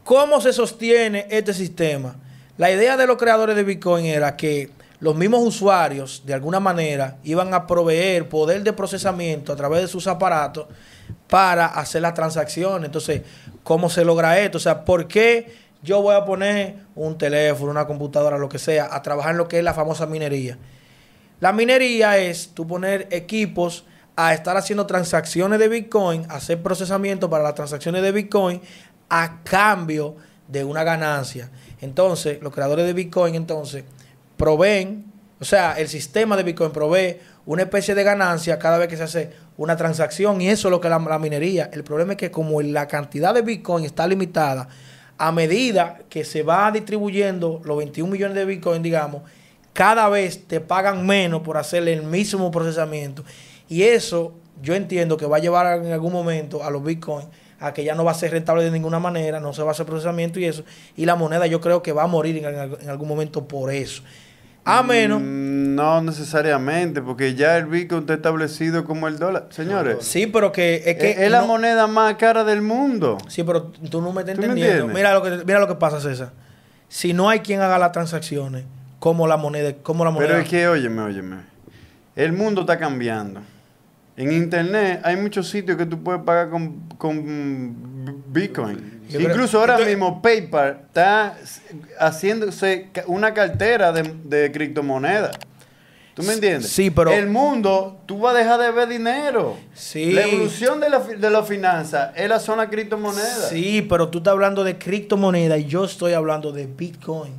¿cómo 0.04 0.40
se 0.42 0.52
sostiene 0.52 1.26
este 1.30 1.54
sistema? 1.54 2.16
La 2.58 2.70
idea 2.70 2.96
de 2.98 3.06
los 3.06 3.16
creadores 3.16 3.56
de 3.56 3.64
Bitcoin 3.64 4.04
era 4.04 4.36
que 4.36 4.70
los 4.98 5.14
mismos 5.14 5.42
usuarios, 5.42 6.22
de 6.24 6.34
alguna 6.34 6.60
manera, 6.60 7.18
iban 7.22 7.52
a 7.52 7.66
proveer 7.66 8.28
poder 8.28 8.62
de 8.62 8.72
procesamiento 8.72 9.52
a 9.52 9.56
través 9.56 9.82
de 9.82 9.88
sus 9.88 10.06
aparatos 10.06 10.66
para 11.28 11.66
hacer 11.66 12.02
las 12.02 12.14
transacciones. 12.14 12.86
Entonces, 12.86 13.22
¿cómo 13.62 13.90
se 13.90 14.04
logra 14.04 14.38
esto? 14.38 14.58
O 14.58 14.60
sea, 14.60 14.84
¿por 14.84 15.06
qué 15.06 15.54
yo 15.82 16.00
voy 16.00 16.14
a 16.14 16.24
poner 16.24 16.76
un 16.94 17.18
teléfono, 17.18 17.70
una 17.70 17.86
computadora, 17.86 18.38
lo 18.38 18.48
que 18.48 18.58
sea, 18.58 18.88
a 18.90 19.02
trabajar 19.02 19.32
en 19.32 19.38
lo 19.38 19.48
que 19.48 19.58
es 19.58 19.64
la 19.64 19.74
famosa 19.74 20.06
minería? 20.06 20.56
La 21.40 21.52
minería 21.52 22.16
es 22.16 22.52
tú 22.54 22.66
poner 22.66 23.08
equipos 23.10 23.84
a 24.16 24.32
estar 24.32 24.56
haciendo 24.56 24.86
transacciones 24.86 25.58
de 25.58 25.68
Bitcoin, 25.68 26.26
hacer 26.30 26.62
procesamiento 26.62 27.28
para 27.28 27.44
las 27.44 27.54
transacciones 27.54 28.02
de 28.02 28.12
Bitcoin 28.12 28.62
a 29.10 29.42
cambio 29.44 30.16
de 30.48 30.64
una 30.64 30.84
ganancia. 30.84 31.50
Entonces, 31.82 32.40
los 32.40 32.54
creadores 32.54 32.86
de 32.86 32.94
Bitcoin 32.94 33.34
entonces 33.34 33.84
proveen, 34.36 35.04
o 35.40 35.44
sea, 35.44 35.74
el 35.78 35.88
sistema 35.88 36.36
de 36.36 36.42
Bitcoin 36.42 36.70
provee 36.70 37.18
una 37.44 37.62
especie 37.62 37.94
de 37.94 38.02
ganancia 38.02 38.58
cada 38.58 38.78
vez 38.78 38.88
que 38.88 38.96
se 38.96 39.02
hace 39.02 39.30
una 39.56 39.76
transacción 39.76 40.40
y 40.40 40.48
eso 40.48 40.68
es 40.68 40.70
lo 40.70 40.80
que 40.80 40.88
la, 40.88 40.98
minería. 41.18 41.70
El 41.72 41.84
problema 41.84 42.12
es 42.12 42.18
que 42.18 42.30
como 42.30 42.60
la 42.62 42.88
cantidad 42.88 43.34
de 43.34 43.42
Bitcoin 43.42 43.84
está 43.84 44.06
limitada, 44.06 44.68
a 45.18 45.32
medida 45.32 46.00
que 46.10 46.24
se 46.24 46.42
va 46.42 46.70
distribuyendo 46.70 47.60
los 47.64 47.78
21 47.78 48.10
millones 48.10 48.36
de 48.36 48.44
Bitcoin, 48.44 48.82
digamos, 48.82 49.22
cada 49.72 50.08
vez 50.08 50.46
te 50.46 50.60
pagan 50.60 51.06
menos 51.06 51.42
por 51.42 51.56
hacer 51.56 51.86
el 51.88 52.02
mismo 52.02 52.50
procesamiento. 52.50 53.24
Y 53.68 53.82
eso 53.82 54.34
yo 54.62 54.74
entiendo 54.74 55.16
que 55.16 55.26
va 55.26 55.36
a 55.36 55.40
llevar 55.40 55.84
en 55.84 55.92
algún 55.92 56.12
momento 56.12 56.64
a 56.64 56.70
los 56.70 56.82
Bitcoin 56.82 57.26
a 57.58 57.72
que 57.72 57.84
ya 57.84 57.94
no 57.94 58.04
va 58.04 58.10
a 58.10 58.14
ser 58.14 58.32
rentable 58.32 58.64
de 58.64 58.70
ninguna 58.70 58.98
manera, 58.98 59.40
no 59.40 59.54
se 59.54 59.62
va 59.62 59.68
a 59.68 59.72
hacer 59.72 59.86
procesamiento 59.86 60.38
y 60.38 60.44
eso. 60.44 60.64
Y 60.96 61.06
la 61.06 61.16
moneda 61.16 61.46
yo 61.46 61.60
creo 61.60 61.82
que 61.82 61.92
va 61.92 62.02
a 62.02 62.06
morir 62.06 62.44
en 62.44 62.90
algún 62.90 63.08
momento 63.08 63.46
por 63.48 63.72
eso. 63.72 64.02
A 64.66 64.82
menos... 64.82 65.20
Mm, 65.22 65.74
No 65.76 66.00
necesariamente, 66.02 67.00
porque 67.02 67.34
ya 67.34 67.56
el 67.58 67.66
Bitcoin 67.66 68.00
está 68.02 68.14
establecido 68.14 68.84
como 68.84 69.08
el 69.08 69.18
dólar. 69.18 69.46
Señores, 69.50 69.98
Sí, 70.00 70.26
pero 70.26 70.50
que 70.52 70.82
es 70.86 70.96
que... 70.96 71.10
es, 71.12 71.18
es 71.18 71.30
la 71.30 71.40
no- 71.42 71.46
moneda 71.48 71.86
más 71.86 72.14
cara 72.16 72.44
del 72.44 72.62
mundo. 72.62 73.18
Sí, 73.28 73.42
pero 73.44 73.64
tú 73.90 74.00
no 74.00 74.12
me 74.12 74.20
estás 74.22 74.34
¿Tú 74.36 74.40
me 74.42 74.46
entendiendo. 74.48 74.88
mira, 74.88 75.12
lo 75.14 75.22
que, 75.22 75.30
mira 75.44 75.58
lo 75.60 75.68
que 75.68 75.74
pasa, 75.76 76.00
César. 76.00 76.32
Si 76.88 77.12
no 77.12 77.28
hay 77.28 77.40
quien 77.40 77.60
haga 77.60 77.78
las 77.78 77.92
transacciones, 77.92 78.64
como 78.98 79.26
la 79.26 79.36
moneda, 79.36 79.74
como 79.82 80.04
la 80.04 80.10
moneda. 80.10 80.28
Pero 80.30 80.40
es 80.42 80.48
que, 80.48 80.66
óyeme, 80.68 81.02
óyeme. 81.02 81.36
El 82.14 82.32
mundo 82.32 82.62
está 82.62 82.78
cambiando. 82.78 83.40
En 84.16 84.32
internet 84.32 85.00
hay 85.04 85.16
muchos 85.16 85.48
sitios 85.50 85.76
que 85.76 85.84
tú 85.84 86.02
puedes 86.02 86.22
pagar 86.22 86.48
con, 86.48 86.88
con 86.96 88.22
Bitcoin. 88.28 88.95
Yo 89.08 89.18
creo- 89.18 89.30
Incluso 89.30 89.58
ahora 89.60 89.74
Entonces- 89.74 89.96
mismo 89.96 90.20
PayPal 90.22 90.78
está 90.86 91.36
haciéndose 91.98 92.88
una 93.06 93.34
cartera 93.34 93.92
de, 93.92 94.02
de 94.24 94.52
criptomonedas. 94.52 95.36
¿Tú 96.14 96.22
me 96.22 96.32
entiendes? 96.32 96.70
Sí, 96.70 96.90
pero- 96.90 97.12
El 97.12 97.26
mundo, 97.28 97.98
tú 98.06 98.18
vas 98.20 98.34
a 98.34 98.38
dejar 98.38 98.58
de 98.58 98.70
ver 98.70 98.88
dinero. 98.88 99.56
Sí. 99.74 100.12
La 100.12 100.22
evolución 100.22 100.80
de 100.80 100.88
la, 100.88 101.00
de 101.00 101.30
la 101.30 101.42
finanza 101.42 102.12
es 102.16 102.26
la 102.28 102.40
zona 102.40 102.70
criptomoneda. 102.70 103.48
Sí, 103.50 103.82
pero 103.86 104.08
tú 104.08 104.18
estás 104.18 104.32
hablando 104.32 104.64
de 104.64 104.78
criptomoneda 104.78 105.58
y 105.58 105.66
yo 105.66 105.84
estoy 105.84 106.14
hablando 106.14 106.52
de 106.52 106.66
Bitcoin. 106.66 107.34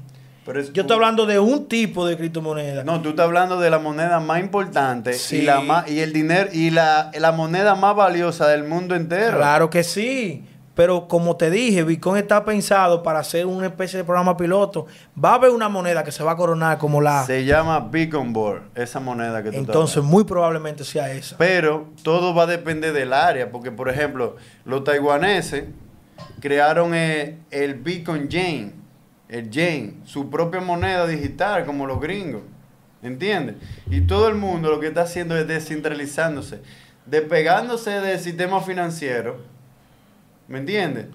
Pero 0.45 0.62
es 0.62 0.71
Yo 0.74 0.83
estoy 0.83 0.93
hablando 0.95 1.25
de 1.25 1.39
un 1.39 1.65
tipo 1.67 2.05
de 2.05 2.15
criptomoneda. 2.15 2.83
No, 2.83 3.01
tú 3.01 3.09
estás 3.09 3.25
hablando 3.25 3.59
de 3.59 3.69
la 3.71 3.79
moneda 3.79 4.19
más 4.19 4.39
importante 4.39 5.13
Sí. 5.13 5.38
y, 5.38 5.41
la 5.41 5.59
más, 5.59 5.89
y 5.89 6.00
el 6.00 6.13
dinero 6.13 6.50
y 6.53 6.69
la, 6.69 7.09
la 7.19 7.31
moneda 7.31 7.74
más 7.75 7.95
valiosa 7.95 8.47
del 8.47 8.63
mundo 8.63 8.93
entero. 8.95 9.38
Claro 9.38 9.69
que 9.71 9.83
sí. 9.83 10.45
Pero 10.77 11.07
como 11.07 11.36
te 11.36 11.50
dije, 11.50 11.84
Bitcoin 11.84 12.17
está 12.17 12.46
pensado 12.46 13.01
para 13.01 13.17
hacer 13.17 13.48
una 13.48 13.65
especie 13.65 13.98
de 13.98 14.03
programa 14.05 14.38
piloto. 14.38 14.86
Va 15.22 15.31
a 15.31 15.34
haber 15.34 15.50
una 15.50 15.69
moneda 15.69 16.03
que 16.03 16.12
se 16.12 16.24
va 16.24 16.34
a 16.34 16.36
coronar 16.36 16.77
como 16.77 17.01
la... 17.01 17.25
Se 17.25 17.46
llama 17.46 17.79
Bitcoin 17.79 18.31
Board, 18.31 18.62
esa 18.75 19.00
moneda 19.00 19.41
que 19.41 19.50
tú 19.50 19.57
Entonces, 19.57 20.03
muy 20.03 20.24
probablemente 20.24 20.84
sea 20.84 21.12
esa. 21.12 21.36
Pero 21.36 21.88
todo 22.03 22.36
va 22.36 22.43
a 22.43 22.46
depender 22.46 22.93
del 22.93 23.12
área, 23.12 23.51
porque 23.51 23.72
por 23.72 23.89
ejemplo, 23.89 24.36
los 24.65 24.84
taiwaneses 24.84 25.63
crearon 26.39 26.93
eh, 26.93 27.39
el 27.50 27.74
Bitcoin 27.74 28.29
Yen, 28.29 28.75
el 29.29 29.50
Yen, 29.50 30.01
su 30.05 30.29
propia 30.29 30.62
moneda 30.62 31.07
digital 31.07 31.65
como 31.65 31.88
los 31.88 32.00
gringos. 32.00 32.43
¿Entiendes? 33.01 33.55
Y 33.89 34.01
todo 34.01 34.27
el 34.27 34.36
mundo 34.36 34.69
lo 34.69 34.79
que 34.79 34.89
está 34.89 35.01
haciendo 35.01 35.36
es 35.36 35.48
descentralizándose, 35.48 36.62
despegándose 37.07 37.89
del 37.89 38.19
sistema 38.19 38.62
financiero. 38.62 39.56
¿Me 40.48 40.60
entiendes? 40.60 41.08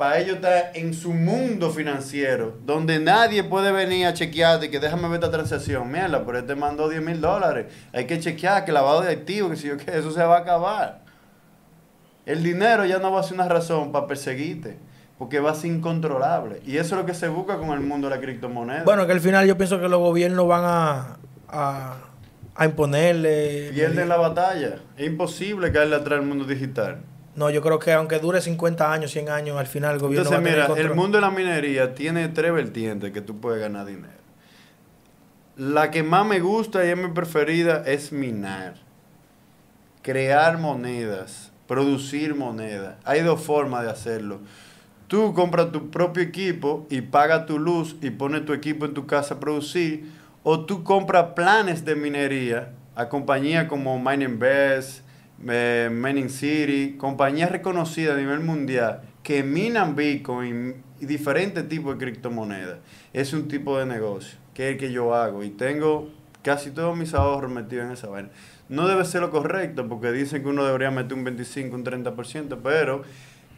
Para 0.00 0.18
ellos 0.18 0.36
está 0.36 0.72
en 0.72 0.94
su 0.94 1.12
mundo 1.12 1.70
financiero, 1.70 2.56
donde 2.64 2.98
nadie 2.98 3.44
puede 3.44 3.70
venir 3.70 4.06
a 4.06 4.14
chequearte 4.14 4.70
que 4.70 4.80
déjame 4.80 5.08
ver 5.08 5.16
esta 5.16 5.30
transacción. 5.30 5.92
Mierda, 5.92 6.24
pero 6.24 6.38
este 6.38 6.54
mandó 6.54 6.88
10 6.88 7.02
mil 7.02 7.20
dólares. 7.20 7.66
Hay 7.92 8.06
que 8.06 8.18
chequear 8.18 8.64
que 8.64 8.72
lavado 8.72 9.02
de 9.02 9.12
activos, 9.12 9.50
que 9.50 9.56
si 9.58 9.68
yo 9.68 9.76
qué, 9.76 9.98
eso 9.98 10.10
se 10.10 10.24
va 10.24 10.38
a 10.38 10.40
acabar. 10.40 11.02
El 12.24 12.42
dinero 12.42 12.86
ya 12.86 12.98
no 12.98 13.12
va 13.12 13.20
a 13.20 13.22
ser 13.22 13.34
una 13.34 13.46
razón 13.46 13.92
para 13.92 14.06
perseguirte, 14.06 14.78
porque 15.18 15.38
va 15.38 15.50
a 15.50 15.54
ser 15.54 15.70
incontrolable. 15.70 16.62
Y 16.64 16.78
eso 16.78 16.94
es 16.94 17.00
lo 17.02 17.04
que 17.04 17.12
se 17.12 17.28
busca 17.28 17.58
con 17.58 17.68
el 17.70 17.80
mundo 17.80 18.08
de 18.08 18.14
la 18.14 18.22
criptomoneda. 18.22 18.84
Bueno, 18.84 19.06
que 19.06 19.12
al 19.12 19.20
final 19.20 19.46
yo 19.46 19.58
pienso 19.58 19.80
que 19.80 19.88
los 19.90 20.00
gobiernos 20.00 20.48
van 20.48 20.64
a, 20.64 21.18
a, 21.46 21.96
a 22.54 22.64
imponerle... 22.64 23.70
Pierden 23.74 24.08
la 24.08 24.16
batalla. 24.16 24.76
Es 24.96 25.06
imposible 25.06 25.72
caerle 25.72 25.96
atrás 25.96 26.20
al 26.20 26.26
mundo 26.26 26.46
digital. 26.46 27.02
No, 27.36 27.48
yo 27.50 27.62
creo 27.62 27.78
que 27.78 27.92
aunque 27.92 28.18
dure 28.18 28.40
50 28.40 28.92
años, 28.92 29.12
100 29.12 29.28
años, 29.28 29.58
al 29.58 29.66
final 29.66 29.94
el 29.94 30.00
gobierno 30.00 30.28
Entonces, 30.28 30.58
va 30.58 30.62
a 30.62 30.66
tener 30.66 30.80
mira, 30.80 30.90
el 30.90 30.96
mundo 30.96 31.18
de 31.18 31.22
la 31.22 31.30
minería 31.30 31.94
tiene 31.94 32.28
tres 32.28 32.52
vertientes 32.52 33.12
que 33.12 33.20
tú 33.20 33.40
puedes 33.40 33.60
ganar 33.60 33.86
dinero. 33.86 34.20
La 35.56 35.90
que 35.90 36.02
más 36.02 36.26
me 36.26 36.40
gusta 36.40 36.84
y 36.84 36.88
es 36.88 36.96
mi 36.96 37.08
preferida 37.08 37.82
es 37.86 38.12
minar. 38.12 38.74
Crear 40.02 40.58
monedas, 40.58 41.52
producir 41.68 42.34
monedas. 42.34 42.96
Hay 43.04 43.20
dos 43.20 43.42
formas 43.42 43.84
de 43.84 43.90
hacerlo. 43.90 44.40
Tú 45.06 45.34
compras 45.34 45.70
tu 45.70 45.90
propio 45.90 46.22
equipo 46.22 46.86
y 46.88 47.02
pagas 47.02 47.46
tu 47.46 47.58
luz 47.58 47.96
y 48.00 48.10
pones 48.10 48.44
tu 48.44 48.52
equipo 48.52 48.86
en 48.86 48.94
tu 48.94 49.06
casa 49.06 49.34
a 49.34 49.40
producir. 49.40 50.10
O 50.42 50.64
tú 50.64 50.82
compras 50.82 51.32
planes 51.36 51.84
de 51.84 51.94
minería 51.94 52.70
a 52.94 53.08
compañías 53.08 53.66
como 53.66 53.98
Mining 53.98 54.38
Best, 54.38 55.04
eh, 55.48 55.88
Mining 55.92 56.28
City, 56.30 56.96
compañías 56.98 57.50
reconocidas 57.50 58.16
a 58.16 58.18
nivel 58.20 58.40
mundial 58.40 59.02
que 59.22 59.42
minan 59.42 59.94
Bitcoin 59.96 60.76
y 61.00 61.06
diferentes 61.06 61.68
tipos 61.68 61.98
de 61.98 62.04
criptomonedas. 62.04 62.78
Es 63.12 63.32
un 63.32 63.48
tipo 63.48 63.78
de 63.78 63.86
negocio 63.86 64.38
que 64.54 64.68
es 64.68 64.72
el 64.72 64.78
que 64.78 64.92
yo 64.92 65.14
hago 65.14 65.42
y 65.44 65.50
tengo 65.50 66.10
casi 66.42 66.70
todos 66.70 66.96
mis 66.96 67.14
ahorros 67.14 67.50
metidos 67.50 67.86
en 67.86 67.92
esa 67.92 68.08
vaina. 68.08 68.30
No 68.68 68.86
debe 68.88 69.04
ser 69.04 69.20
lo 69.20 69.30
correcto 69.30 69.88
porque 69.88 70.12
dicen 70.12 70.42
que 70.42 70.48
uno 70.48 70.64
debería 70.64 70.90
meter 70.90 71.14
un 71.14 71.24
25, 71.24 71.74
un 71.74 71.84
30%, 71.84 72.58
pero 72.62 73.02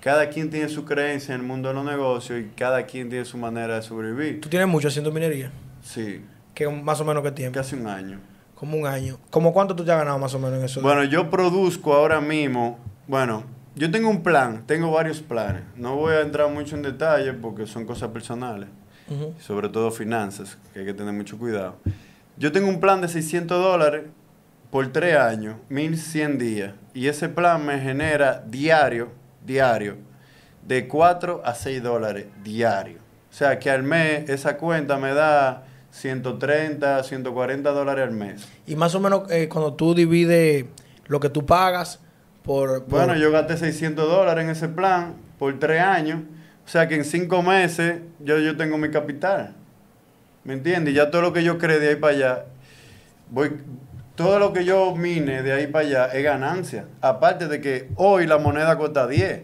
cada 0.01 0.29
quien 0.31 0.51
tiene 0.51 0.69
su 0.69 0.85
creencia 0.85 1.35
en 1.35 1.43
el 1.43 1.47
mundo 1.47 1.69
de 1.69 1.75
los 1.75 1.85
negocios 1.85 2.41
y 2.41 2.51
cada 2.57 2.87
quien 2.87 3.09
tiene 3.09 3.25
su 3.25 3.37
manera 3.39 3.77
de 3.77 3.83
sobrevivir. 3.83 4.41
Tú 4.41 4.49
tienes 4.49 4.69
mucho 4.69 4.89
haciendo 4.89 5.13
minería. 5.13 5.53
Sí, 5.83 6.23
Que 6.55 6.69
más 6.69 7.01
o 7.01 7.05
menos 7.05 7.23
qué 7.23 7.33
tiempo. 7.33 7.59
casi 7.59 7.77
un 7.77 7.87
año. 7.87 8.19
Como 8.63 8.79
un 8.79 8.87
año. 8.87 9.19
¿Como 9.31 9.53
cuánto 9.53 9.75
tú 9.75 9.85
te 9.85 9.91
has 9.91 9.99
ganado 9.99 10.21
más 10.21 10.33
o 10.35 10.39
menos 10.39 10.61
en 10.61 10.65
eso? 10.67 10.81
Bueno, 10.81 11.03
yo 11.03 11.29
produzco 11.29 11.95
ahora 11.95 12.21
mismo, 12.21 12.79
bueno, 13.09 13.43
yo 13.75 13.91
tengo 13.91 14.09
un 14.09 14.23
plan, 14.23 14.63
tengo 14.69 14.93
varios 14.93 15.21
planes. 15.21 15.65
No 15.75 15.97
voy 15.97 16.15
a 16.15 16.21
entrar 16.21 16.49
mucho 16.49 16.77
en 16.77 16.83
detalle 16.83 17.33
porque 17.33 17.67
son 17.67 17.85
cosas 17.87 18.11
personales, 18.11 18.69
sobre 19.41 19.69
todo 19.69 19.91
finanzas, 19.91 20.59
que 20.73 20.79
hay 20.79 20.87
que 20.87 20.95
tener 20.95 21.13
mucho 21.13 21.37
cuidado. 21.39 21.75
Yo 22.37 22.53
tengo 22.53 22.69
un 22.69 22.79
plan 22.79 23.01
de 23.01 23.09
600 23.09 23.61
dólares 23.61 24.05
por 24.71 24.87
tres 24.93 25.17
años, 25.17 25.57
1100 25.69 26.39
días, 26.39 26.73
y 26.95 27.09
ese 27.09 27.29
plan 27.29 27.67
me 27.67 27.81
genera 27.81 28.45
diario, 28.47 29.09
diario, 29.45 29.97
de 30.65 30.87
4 30.87 31.43
a 31.45 31.53
6 31.53 31.83
dólares 31.83 32.27
diario. 32.45 32.99
O 33.29 33.35
sea 33.35 33.59
que 33.59 33.69
al 33.71 33.83
mes 33.83 34.31
esa 34.31 34.57
cuenta 34.57 34.99
me 34.99 35.13
da 35.15 35.65
130, 35.93 37.03
140 37.05 37.71
dólares 37.71 38.05
al 38.09 38.13
mes. 38.15 38.47
Y 38.67 38.77
más 38.77 38.95
o 38.95 39.01
menos 39.01 39.31
eh, 39.31 39.49
cuando 39.49 39.75
tú 39.75 39.95
divides 39.95 40.65
lo 41.07 41.21
que 41.21 41.29
tú 41.29 41.47
pagas 41.47 42.01
por... 42.43 42.85
por- 42.85 42.89
Bueno, 43.07 43.17
yo 43.17 43.31
gasté 43.31 43.57
600 43.57 44.09
dólares 44.09 44.45
en 44.45 44.51
ese 44.51 44.69
plan 44.69 45.15
por 45.39 45.57
tres 45.59 45.81
años. 45.81 46.21
O 46.65 46.69
sea 46.69 46.89
que 46.89 46.95
en 46.97 47.05
cinco 47.05 47.43
meses 47.43 48.01
yo, 48.21 48.39
yo 48.39 48.57
tengo 48.57 48.79
mi 48.79 48.91
capital. 48.91 49.55
¿Me 50.45 50.55
entiendes? 50.55 50.95
Ya 50.95 51.11
todo 51.11 51.23
lo 51.23 51.33
que 51.33 51.45
yo 51.45 51.59
cree 51.59 51.79
de 51.79 51.91
ahí 51.91 51.97
para 51.97 52.15
allá, 52.15 52.45
voy, 53.31 53.53
todo 54.17 54.39
lo 54.39 54.53
que 54.53 54.65
yo 54.65 54.95
mine 54.97 55.43
de 55.43 55.53
ahí 55.53 55.67
para 55.69 55.87
allá 55.87 56.07
es 56.07 56.25
ganancia. 56.25 56.87
Aparte 57.01 57.47
de 57.49 57.61
que 57.61 57.89
hoy 57.97 58.27
la 58.27 58.39
moneda 58.39 58.77
cuesta 58.77 59.07
10, 59.07 59.43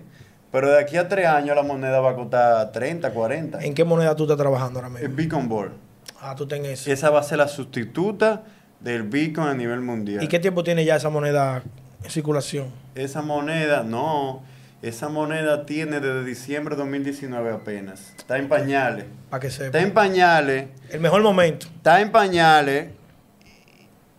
pero 0.50 0.70
de 0.70 0.80
aquí 0.80 0.96
a 0.96 1.08
tres 1.08 1.26
años 1.26 1.54
la 1.54 1.62
moneda 1.62 2.00
va 2.00 2.10
a 2.12 2.14
costar 2.14 2.72
30, 2.72 3.10
40. 3.12 3.60
¿En 3.64 3.74
qué 3.74 3.84
moneda 3.84 4.16
tú 4.16 4.24
estás 4.24 4.38
trabajando 4.38 4.78
ahora 4.80 4.88
mismo? 4.88 5.08
Beacon 5.14 5.48
Board. 5.48 5.72
Ah, 6.20 6.34
tú 6.34 6.46
tenés 6.46 6.80
eso. 6.82 6.92
Esa 6.92 7.10
va 7.10 7.20
a 7.20 7.22
ser 7.22 7.38
la 7.38 7.48
sustituta 7.48 8.44
del 8.80 9.04
Bitcoin 9.04 9.48
a 9.48 9.54
nivel 9.54 9.80
mundial. 9.80 10.22
¿Y 10.22 10.28
qué 10.28 10.38
tiempo 10.38 10.64
tiene 10.64 10.84
ya 10.84 10.96
esa 10.96 11.10
moneda 11.10 11.62
en 12.02 12.10
circulación? 12.10 12.68
Esa 12.94 13.22
moneda, 13.22 13.82
no. 13.82 14.42
Esa 14.82 15.08
moneda 15.08 15.66
tiene 15.66 16.00
desde 16.00 16.24
diciembre 16.24 16.76
de 16.76 16.82
2019 16.82 17.52
apenas. 17.52 18.14
Está 18.16 18.38
en 18.38 18.48
pañales. 18.48 19.06
Para 19.28 19.40
que 19.40 19.50
sepa. 19.50 19.66
Está 19.66 19.80
en 19.80 19.92
pañales. 19.92 20.68
El 20.90 21.00
mejor 21.00 21.22
momento. 21.22 21.66
Está 21.66 22.00
en 22.00 22.12
pañales. 22.12 22.90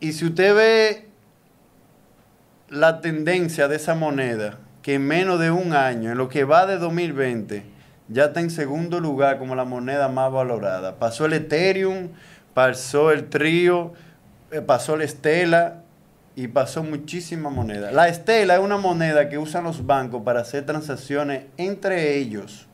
Y 0.02 0.14
si 0.14 0.26
usted 0.26 0.56
ve 0.56 1.08
la 2.70 3.02
tendencia 3.02 3.68
de 3.68 3.78
esa 3.78 3.96
moneda, 3.96 4.60
que 4.82 4.96
en 4.96 5.08
menos 5.08 5.40
de 5.40 5.52
un 5.52 5.74
año, 5.74 6.12
en 6.12 6.18
lo 6.18 6.30
que 6.30 6.44
va 6.44 6.66
de 6.66 6.78
2020, 6.78 7.64
ya 8.10 8.26
está 8.26 8.42
en 8.42 8.50
segundo 8.50 9.00
lugar 9.00 9.38
como 9.38 9.56
la 9.56 9.66
moneda 9.66 10.08
más 10.08 10.32
valorada. 10.32 10.96
Pasó 10.96 11.26
el 11.26 11.34
Ethereum, 11.34 12.10
pasó 12.54 13.12
el 13.12 13.30
Trio, 13.30 13.94
eh, 14.52 14.62
pasó 14.62 14.96
el 14.96 15.08
Stella 15.08 15.82
y 16.36 16.48
pasó 16.48 16.84
muchísima 16.84 17.50
moneda. 17.50 17.92
La 17.92 18.12
Stella 18.14 18.56
es 18.56 18.62
una 18.62 18.78
moneda 18.78 19.30
que 19.30 19.38
usan 19.38 19.64
los 19.64 19.86
bancos 19.86 20.24
para 20.24 20.42
hacer 20.42 20.66
transacciones 20.66 21.44
entre 21.58 22.18
ellos. 22.18 22.66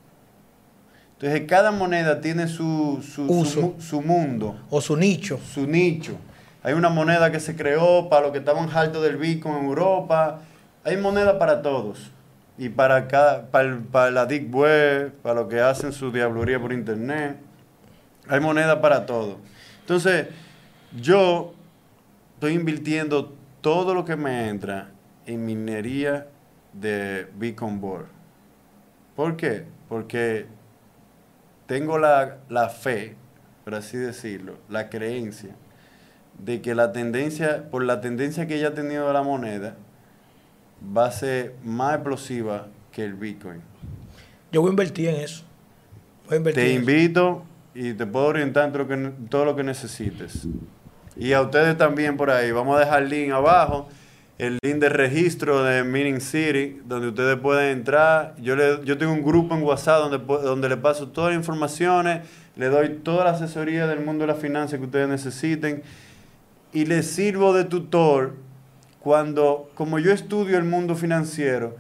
Entonces 1.13 1.43
cada 1.47 1.71
moneda 1.71 2.21
tiene 2.21 2.47
su, 2.47 3.01
su, 3.01 3.25
Uso. 3.25 3.75
su 3.79 4.01
mundo 4.01 4.59
O 4.69 4.81
su 4.81 4.97
nicho. 4.97 5.39
su 5.53 5.65
nicho. 5.65 6.17
Hay 6.61 6.73
una 6.73 6.89
moneda 6.89 7.31
que 7.31 7.39
se 7.39 7.55
creó 7.55 8.09
para 8.09 8.23
los 8.23 8.31
que 8.31 8.39
estaban 8.39 8.69
altos 8.73 9.03
del 9.03 9.17
Bitcoin 9.17 9.55
en 9.55 9.65
Europa. 9.65 10.41
Hay 10.83 10.97
moneda 10.97 11.37
para 11.39 11.61
todos. 11.61 12.11
Y 12.57 12.69
para, 12.69 13.07
cada, 13.07 13.51
para, 13.51 13.79
para 13.91 14.11
la 14.11 14.25
Deep 14.25 14.53
Web, 14.53 15.13
para 15.21 15.41
los 15.41 15.49
que 15.49 15.59
hacen 15.59 15.91
su 15.91 16.11
diablería 16.11 16.59
por 16.59 16.71
internet. 16.71 17.37
Hay 18.27 18.39
moneda 18.39 18.81
para 18.81 19.05
todo. 19.05 19.37
Entonces, 19.81 20.27
yo 20.99 21.53
estoy 22.35 22.53
invirtiendo 22.53 23.33
todo 23.61 23.93
lo 23.93 24.05
que 24.05 24.15
me 24.15 24.47
entra 24.47 24.89
en 25.25 25.45
minería 25.45 26.27
de 26.73 27.27
Bitcoin 27.35 27.81
Board. 27.81 28.07
¿Por 29.15 29.35
qué? 29.35 29.65
Porque 29.89 30.45
tengo 31.67 31.97
la, 31.97 32.37
la 32.49 32.69
fe, 32.69 33.15
por 33.63 33.75
así 33.75 33.97
decirlo, 33.97 34.57
la 34.69 34.89
creencia 34.89 35.55
de 36.37 36.61
que 36.61 36.75
la 36.75 36.91
tendencia, 36.91 37.69
por 37.69 37.83
la 37.83 38.01
tendencia 38.01 38.47
que 38.47 38.59
ya 38.59 38.69
ha 38.69 38.73
tenido 38.73 39.11
la 39.13 39.21
moneda, 39.21 39.75
va 40.95 41.05
a 41.05 41.11
ser 41.11 41.55
más 41.63 41.95
explosiva 41.95 42.67
que 42.91 43.03
el 43.03 43.13
Bitcoin. 43.13 43.61
Yo 44.51 44.61
voy 44.61 44.69
a 44.69 44.71
invertir 44.71 45.09
en 45.09 45.15
eso. 45.15 45.43
Voy 46.27 46.35
a 46.35 46.37
invertir 46.37 46.63
Te 46.63 46.73
en 46.73 46.81
eso. 46.81 46.91
invito 46.91 47.43
y 47.73 47.93
te 47.93 48.05
puedo 48.05 48.27
orientar 48.27 48.65
en 48.65 48.71
todo 48.71 48.83
lo 48.83 48.87
que, 48.87 49.11
todo 49.29 49.45
lo 49.45 49.55
que 49.55 49.63
necesites. 49.63 50.47
Y 51.17 51.33
a 51.33 51.41
ustedes 51.41 51.77
también 51.77 52.17
por 52.17 52.29
ahí. 52.29 52.51
Vamos 52.51 52.77
a 52.77 52.79
dejar 52.79 53.03
el 53.03 53.09
link 53.09 53.31
abajo, 53.31 53.89
el 54.37 54.57
link 54.63 54.77
de 54.77 54.89
registro 54.89 55.63
de 55.63 55.83
Mining 55.83 56.21
City, 56.21 56.81
donde 56.85 57.09
ustedes 57.09 57.37
pueden 57.37 57.77
entrar. 57.77 58.35
Yo, 58.41 58.55
le, 58.55 58.83
yo 58.85 58.97
tengo 58.97 59.13
un 59.13 59.23
grupo 59.23 59.55
en 59.55 59.63
WhatsApp 59.63 60.09
donde, 60.09 60.17
donde 60.17 60.69
le 60.69 60.77
paso 60.77 61.09
todas 61.09 61.31
las 61.31 61.39
informaciones, 61.39 62.21
le 62.55 62.67
doy 62.67 62.89
toda 63.03 63.25
la 63.25 63.31
asesoría 63.31 63.87
del 63.87 63.99
mundo 63.99 64.25
de 64.25 64.27
la 64.27 64.35
finanza 64.35 64.77
que 64.77 64.85
ustedes 64.85 65.09
necesiten 65.09 65.83
y 66.73 66.85
les 66.85 67.07
sirvo 67.07 67.53
de 67.53 67.65
tutor 67.65 68.33
cuando, 69.05 69.69
como 69.75 69.99
yo 69.99 70.11
estudio 70.11 70.57
el 70.57 70.63
mundo 70.63 70.95
financiero, 70.95 71.75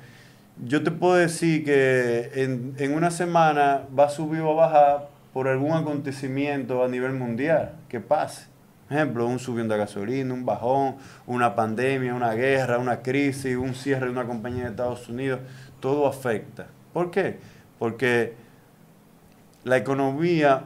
yo 0.63 0.83
te 0.83 0.91
puedo 0.91 1.15
decir 1.15 1.65
que 1.65 2.29
en, 2.35 2.75
en 2.77 2.93
una 2.93 3.09
semana 3.09 3.81
va 3.97 4.05
a 4.05 4.09
subir 4.09 4.41
o 4.41 4.51
a 4.51 4.67
bajar 4.67 5.09
por 5.33 5.47
algún 5.47 5.71
acontecimiento 5.71 6.83
a 6.83 6.87
nivel 6.87 7.13
mundial 7.13 7.71
que 7.89 7.99
pase. 7.99 8.45
Ejemplo, 8.91 9.25
un 9.25 9.39
subión 9.39 9.67
de 9.67 9.75
gasolina, 9.75 10.35
un 10.35 10.45
bajón, 10.45 10.97
una 11.25 11.55
pandemia, 11.55 12.13
una 12.13 12.33
guerra, 12.33 12.77
una 12.77 13.01
crisis, 13.01 13.55
un 13.55 13.73
cierre 13.73 14.05
de 14.05 14.11
una 14.11 14.27
compañía 14.27 14.65
de 14.65 14.69
Estados 14.69 15.09
Unidos, 15.09 15.39
todo 15.79 16.05
afecta. 16.05 16.67
¿Por 16.93 17.09
qué? 17.09 17.39
Porque 17.79 18.35
la 19.63 19.77
economía 19.77 20.65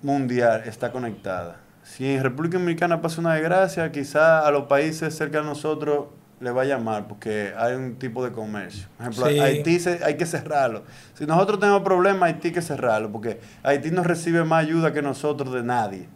mundial 0.00 0.62
está 0.64 0.92
conectada. 0.92 1.61
Si 1.82 2.06
en 2.14 2.22
República 2.22 2.58
Dominicana 2.58 3.00
pasa 3.00 3.20
una 3.20 3.34
desgracia, 3.34 3.90
quizá 3.92 4.46
a 4.46 4.50
los 4.50 4.64
países 4.64 5.14
cerca 5.16 5.38
de 5.38 5.44
nosotros 5.44 6.06
le 6.40 6.50
va 6.50 6.62
a 6.62 6.64
llamar 6.64 7.06
porque 7.08 7.52
hay 7.56 7.74
un 7.74 7.96
tipo 7.96 8.24
de 8.24 8.32
comercio. 8.32 8.88
Por 8.96 9.06
ejemplo, 9.08 9.26
Sí. 9.30 9.38
Haití 9.40 9.78
se- 9.80 10.04
hay 10.04 10.16
que 10.16 10.26
cerrarlo. 10.26 10.82
Si 11.14 11.24
nosotros 11.26 11.60
tenemos 11.60 11.82
problemas, 11.82 12.28
Haití 12.28 12.48
hay 12.48 12.54
que 12.54 12.62
cerrarlo 12.62 13.10
porque 13.12 13.40
Haití 13.62 13.90
no 13.90 14.02
recibe 14.02 14.42
más 14.44 14.64
ayuda 14.64 14.92
que 14.92 15.02
nosotros 15.02 15.52
de 15.52 15.62
nadie. 15.62 16.08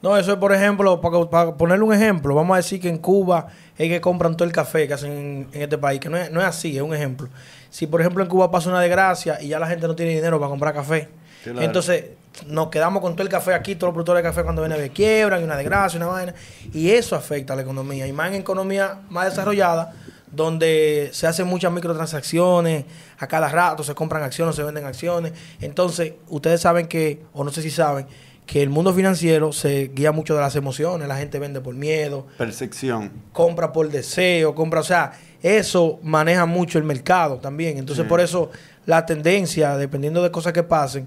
No, 0.00 0.16
eso 0.16 0.32
es, 0.32 0.38
por 0.38 0.52
ejemplo, 0.52 1.00
para, 1.00 1.28
para 1.28 1.54
ponerle 1.56 1.84
un 1.84 1.92
ejemplo, 1.92 2.34
vamos 2.34 2.54
a 2.54 2.58
decir 2.58 2.80
que 2.80 2.88
en 2.88 2.98
Cuba 2.98 3.48
es 3.76 3.88
que 3.88 4.00
compran 4.00 4.36
todo 4.36 4.46
el 4.46 4.52
café 4.54 4.86
que 4.86 4.94
hacen 4.94 5.10
en, 5.12 5.48
en 5.52 5.62
este 5.62 5.76
país, 5.76 5.98
que 6.00 6.08
no 6.08 6.16
es, 6.16 6.30
no 6.30 6.40
es 6.40 6.46
así, 6.46 6.76
es 6.76 6.82
un 6.82 6.94
ejemplo. 6.94 7.28
Si, 7.68 7.86
por 7.88 8.00
ejemplo, 8.00 8.22
en 8.22 8.28
Cuba 8.30 8.50
pasa 8.50 8.70
una 8.70 8.80
desgracia 8.80 9.38
y 9.42 9.48
ya 9.48 9.58
la 9.58 9.66
gente 9.66 9.86
no 9.88 9.96
tiene 9.96 10.12
dinero 10.14 10.38
para 10.38 10.50
comprar 10.50 10.72
café, 10.72 11.08
Claro. 11.42 11.62
entonces 11.62 12.04
nos 12.46 12.68
quedamos 12.68 13.02
con 13.02 13.14
todo 13.14 13.22
el 13.22 13.28
café 13.28 13.54
aquí, 13.54 13.74
todos 13.74 13.88
los 13.88 13.94
productores 13.94 14.22
de 14.22 14.28
café 14.28 14.42
cuando 14.44 14.62
viene 14.62 14.78
de 14.78 14.90
quiebran, 14.90 15.40
y 15.40 15.44
una 15.44 15.56
desgracia, 15.56 15.96
una 15.98 16.06
vaina, 16.08 16.34
y 16.72 16.90
eso 16.90 17.16
afecta 17.16 17.52
a 17.52 17.56
la 17.56 17.62
economía, 17.62 18.06
y 18.06 18.12
más 18.12 18.28
en 18.28 18.36
economía 18.36 19.00
más 19.10 19.26
desarrollada, 19.30 19.94
donde 20.30 21.08
se 21.12 21.26
hacen 21.26 21.46
muchas 21.46 21.72
microtransacciones, 21.72 22.84
a 23.18 23.26
cada 23.26 23.48
rato 23.48 23.82
se 23.82 23.94
compran 23.94 24.22
acciones, 24.22 24.54
se 24.56 24.62
venden 24.62 24.84
acciones. 24.84 25.32
Entonces, 25.60 26.12
ustedes 26.28 26.60
saben 26.60 26.86
que, 26.86 27.22
o 27.32 27.44
no 27.44 27.50
sé 27.50 27.62
si 27.62 27.70
saben, 27.70 28.06
que 28.46 28.62
el 28.62 28.70
mundo 28.70 28.94
financiero 28.94 29.52
se 29.52 29.88
guía 29.94 30.10
mucho 30.12 30.34
de 30.34 30.40
las 30.40 30.56
emociones, 30.56 31.06
la 31.08 31.16
gente 31.18 31.38
vende 31.38 31.60
por 31.60 31.74
miedo, 31.74 32.26
Percepción. 32.38 33.10
compra 33.32 33.72
por 33.72 33.90
deseo, 33.90 34.54
compra, 34.54 34.80
o 34.80 34.84
sea, 34.84 35.12
eso 35.42 35.98
maneja 36.02 36.46
mucho 36.46 36.78
el 36.78 36.84
mercado 36.84 37.36
también. 37.38 37.76
Entonces, 37.78 38.04
Sí. 38.04 38.08
por 38.08 38.20
eso 38.20 38.50
la 38.86 39.04
tendencia, 39.04 39.76
dependiendo 39.76 40.22
de 40.22 40.30
cosas 40.30 40.52
que 40.54 40.62
pasen, 40.62 41.06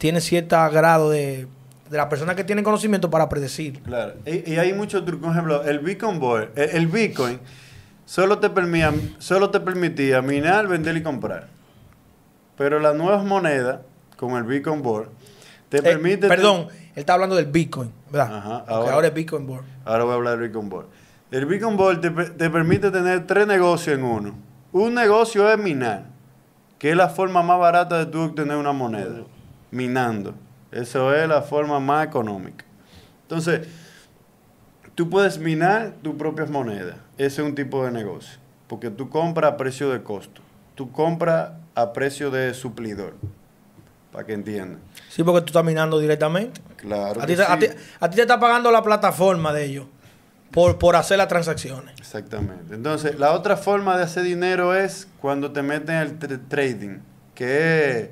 tiene 0.00 0.22
cierto 0.22 0.56
grado 0.70 1.10
de, 1.10 1.46
de 1.90 1.96
la 1.98 2.08
persona 2.08 2.34
que 2.34 2.42
tiene 2.42 2.62
conocimiento 2.62 3.10
para 3.10 3.28
predecir. 3.28 3.82
Claro. 3.82 4.14
Y, 4.24 4.52
y 4.54 4.56
hay 4.56 4.72
muchos 4.72 5.04
trucos. 5.04 5.26
Por 5.26 5.32
ejemplo, 5.32 5.62
el 5.62 5.80
Bitcoin 5.80 6.18
Board, 6.18 6.52
el, 6.56 6.70
el 6.70 6.86
Bitcoin 6.86 7.38
solo 8.06 8.38
te, 8.38 8.48
permitía, 8.48 8.94
solo 9.18 9.50
te 9.50 9.60
permitía 9.60 10.22
minar, 10.22 10.66
vender 10.68 10.96
y 10.96 11.02
comprar. 11.02 11.48
Pero 12.56 12.80
las 12.80 12.94
nuevas 12.94 13.22
monedas, 13.24 13.80
como 14.16 14.38
el 14.38 14.44
Bitcoin 14.44 14.80
Board, 14.80 15.10
te 15.68 15.78
Eh, 15.78 15.82
permite... 15.82 16.28
perdón, 16.28 16.68
él 16.70 16.90
está 16.96 17.12
hablando 17.12 17.36
del 17.36 17.46
Bitcoin, 17.46 17.92
¿verdad? 18.10 18.34
Ajá, 18.36 18.64
ahora- 18.68 18.92
ahora, 18.94 19.08
es 19.08 19.14
Bitcoin 19.14 19.46
Board. 19.46 19.64
Ahora 19.84 20.04
voy 20.04 20.12
a 20.12 20.16
hablar 20.16 20.38
del 20.38 20.48
Bitcoin 20.48 20.68
Board. 20.70 20.86
El 21.30 21.44
Bitcoin 21.44 21.76
Board 21.76 22.00
te, 22.00 22.10
te 22.10 22.48
permite 22.48 22.90
tener 22.90 23.26
tres 23.26 23.46
negocios 23.46 23.98
en 23.98 24.04
uno. 24.04 24.34
Un 24.72 24.94
negocio 24.94 25.50
es 25.52 25.58
minar, 25.58 26.04
que 26.78 26.90
es 26.90 26.96
la 26.96 27.08
forma 27.10 27.42
más 27.42 27.58
barata 27.58 27.98
de 27.98 28.06
tú 28.06 28.22
obtener 28.22 28.56
una 28.56 28.72
moneda. 28.72 29.24
Minando. 29.70 30.34
Eso 30.72 31.14
es 31.14 31.28
la 31.28 31.42
forma 31.42 31.80
más 31.80 32.06
económica. 32.06 32.64
Entonces, 33.22 33.66
tú 34.94 35.08
puedes 35.10 35.38
minar 35.38 35.94
tus 36.02 36.14
propias 36.14 36.50
monedas. 36.50 36.96
Ese 37.18 37.42
es 37.42 37.48
un 37.48 37.54
tipo 37.54 37.84
de 37.84 37.90
negocio. 37.90 38.38
Porque 38.68 38.90
tú 38.90 39.08
compras 39.08 39.52
a 39.52 39.56
precio 39.56 39.90
de 39.90 40.02
costo. 40.02 40.42
Tú 40.74 40.92
compras 40.92 41.52
a 41.74 41.92
precio 41.92 42.30
de 42.30 42.54
suplidor. 42.54 43.14
Para 44.12 44.26
que 44.26 44.32
entiendan. 44.32 44.80
Sí, 45.08 45.22
porque 45.22 45.40
tú 45.42 45.46
estás 45.46 45.64
minando 45.64 45.98
directamente. 46.00 46.60
Claro. 46.76 47.22
A 47.22 47.26
ti, 47.26 47.36
te, 47.36 47.42
a, 47.42 47.58
ti, 47.58 47.66
a 48.00 48.10
ti 48.10 48.16
te 48.16 48.22
está 48.22 48.40
pagando 48.40 48.70
la 48.72 48.82
plataforma 48.82 49.52
de 49.52 49.64
ellos 49.66 49.86
por, 50.50 50.78
por 50.78 50.96
hacer 50.96 51.18
las 51.18 51.28
transacciones. 51.28 51.94
Exactamente. 51.98 52.74
Entonces, 52.74 53.18
la 53.20 53.32
otra 53.32 53.56
forma 53.56 53.96
de 53.96 54.02
hacer 54.04 54.24
dinero 54.24 54.74
es 54.74 55.06
cuando 55.20 55.52
te 55.52 55.62
meten 55.62 55.96
el 55.96 56.18
tr- 56.18 56.40
trading, 56.48 56.98
que 57.36 57.98
es 58.00 58.08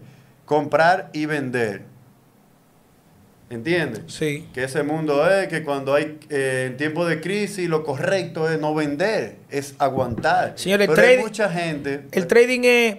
comprar 0.49 1.11
y 1.13 1.27
vender. 1.27 1.83
¿Entiendes? 3.51 4.03
Sí. 4.09 4.49
Que 4.53 4.65
ese 4.65 4.83
mundo 4.83 5.27
es 5.31 5.49
que 5.49 5.63
cuando 5.63 5.95
hay 5.95 6.19
eh, 6.29 6.67
en 6.71 6.77
tiempo 6.77 7.07
de 7.07 7.21
crisis 7.21 7.69
lo 7.69 7.85
correcto 7.85 8.51
es 8.51 8.59
no 8.59 8.75
vender, 8.75 9.37
es 9.51 9.75
aguantar. 9.79 10.55
Señor, 10.57 10.83
el 10.83 10.89
Pero 10.89 11.07
hay 11.07 11.19
mucha 11.19 11.51
gente 11.51 12.07
El 12.13 12.27
trading 12.27 12.61
es, 12.65 12.97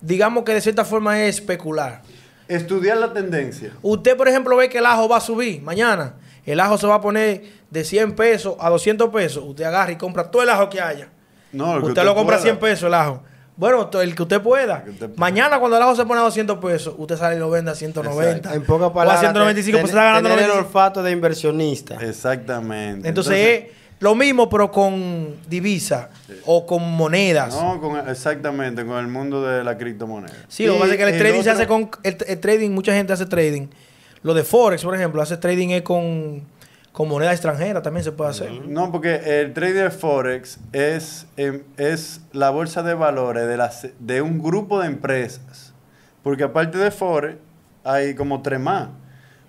digamos 0.00 0.44
que 0.44 0.54
de 0.54 0.60
cierta 0.60 0.84
forma 0.84 1.20
es 1.22 1.36
especular. 1.36 2.02
estudiar 2.48 2.98
la 2.98 3.12
tendencia. 3.12 3.72
Usted, 3.82 4.16
por 4.16 4.28
ejemplo, 4.28 4.56
ve 4.56 4.68
que 4.68 4.78
el 4.78 4.86
ajo 4.86 5.08
va 5.08 5.16
a 5.18 5.20
subir 5.20 5.60
mañana. 5.62 6.14
El 6.44 6.60
ajo 6.60 6.76
se 6.78 6.86
va 6.86 6.96
a 6.96 7.00
poner 7.00 7.42
de 7.70 7.84
100 7.84 8.16
pesos 8.16 8.56
a 8.58 8.68
200 8.70 9.10
pesos. 9.10 9.44
Usted 9.46 9.64
agarra 9.64 9.92
y 9.92 9.96
compra 9.96 10.30
todo 10.30 10.42
el 10.42 10.48
ajo 10.50 10.68
que 10.70 10.80
haya. 10.80 11.08
No, 11.52 11.76
el 11.76 11.82
que 11.82 11.88
usted 11.88 12.04
lo 12.04 12.14
compra 12.14 12.36
a 12.36 12.38
pueda. 12.38 12.52
100 12.52 12.58
pesos 12.58 12.84
el 12.84 12.94
ajo. 12.94 13.22
Bueno, 13.60 13.90
el 14.00 14.14
que 14.14 14.22
usted 14.22 14.40
pueda. 14.40 14.78
El 14.78 14.84
que 14.84 14.90
usted 14.92 15.06
pueda. 15.08 15.18
Mañana 15.20 15.58
cuando 15.58 15.76
el 15.76 15.82
ajo 15.82 15.94
se 15.94 16.06
pone 16.06 16.18
a 16.22 16.24
200 16.24 16.58
pesos, 16.58 16.94
usted 16.96 17.18
sale 17.18 17.36
y 17.36 17.38
lo 17.38 17.50
vende 17.50 17.70
a 17.70 17.74
190. 17.74 18.36
Exacto. 18.38 18.56
En 18.56 18.64
pocas 18.64 18.86
O 18.86 18.90
a 18.90 18.94
palabras, 18.94 19.20
195, 19.20 19.80
pues 19.80 19.90
ten- 19.92 19.98
está 19.98 20.02
ganando 20.04 20.30
tener 20.30 20.44
el 20.44 20.48
95. 20.48 20.66
olfato 20.66 21.02
de 21.02 21.10
inversionista. 21.10 21.94
Exactamente. 22.00 23.06
Entonces, 23.06 23.36
es 23.36 23.64
lo 23.98 24.14
mismo, 24.14 24.48
pero 24.48 24.72
con 24.72 25.36
divisa 25.46 26.08
o 26.46 26.64
con 26.64 26.90
monedas. 26.90 27.54
No, 27.54 27.78
con- 27.82 28.08
exactamente, 28.08 28.86
con 28.86 28.96
el 28.96 29.08
mundo 29.08 29.42
de 29.42 29.62
la 29.62 29.76
criptomoneda. 29.76 30.32
Sí, 30.48 30.64
lo 30.64 30.72
que 30.72 30.78
pasa 30.78 30.92
es 30.92 30.96
que 30.96 31.04
el, 31.04 31.18
trading 31.18 31.42
se 31.42 31.50
hace 31.50 31.66
con. 31.66 31.90
El, 32.02 32.16
el 32.26 32.40
trading, 32.40 32.70
mucha 32.70 32.94
gente 32.94 33.12
hace 33.12 33.26
trading. 33.26 33.66
Lo 34.22 34.32
de 34.32 34.42
Forex, 34.42 34.82
por 34.82 34.94
ejemplo, 34.94 35.20
hace 35.20 35.36
trading 35.36 35.68
es 35.68 35.82
con, 35.82 36.42
con 37.00 37.08
moneda 37.08 37.32
extranjera, 37.32 37.80
también 37.80 38.04
se 38.04 38.12
puede 38.12 38.28
hacer. 38.28 38.52
No, 38.68 38.92
porque 38.92 39.40
el 39.40 39.54
trader 39.54 39.90
Forex 39.90 40.58
es, 40.70 41.26
em, 41.38 41.62
es 41.78 42.20
la 42.30 42.50
bolsa 42.50 42.82
de 42.82 42.92
valores 42.92 43.48
de, 43.48 43.56
las, 43.56 43.88
de 43.98 44.20
un 44.20 44.38
grupo 44.42 44.78
de 44.80 44.88
empresas. 44.88 45.72
Porque 46.22 46.44
aparte 46.44 46.76
de 46.76 46.90
Forex, 46.90 47.38
hay 47.84 48.14
como 48.14 48.42
tres 48.42 48.60
más. 48.60 48.90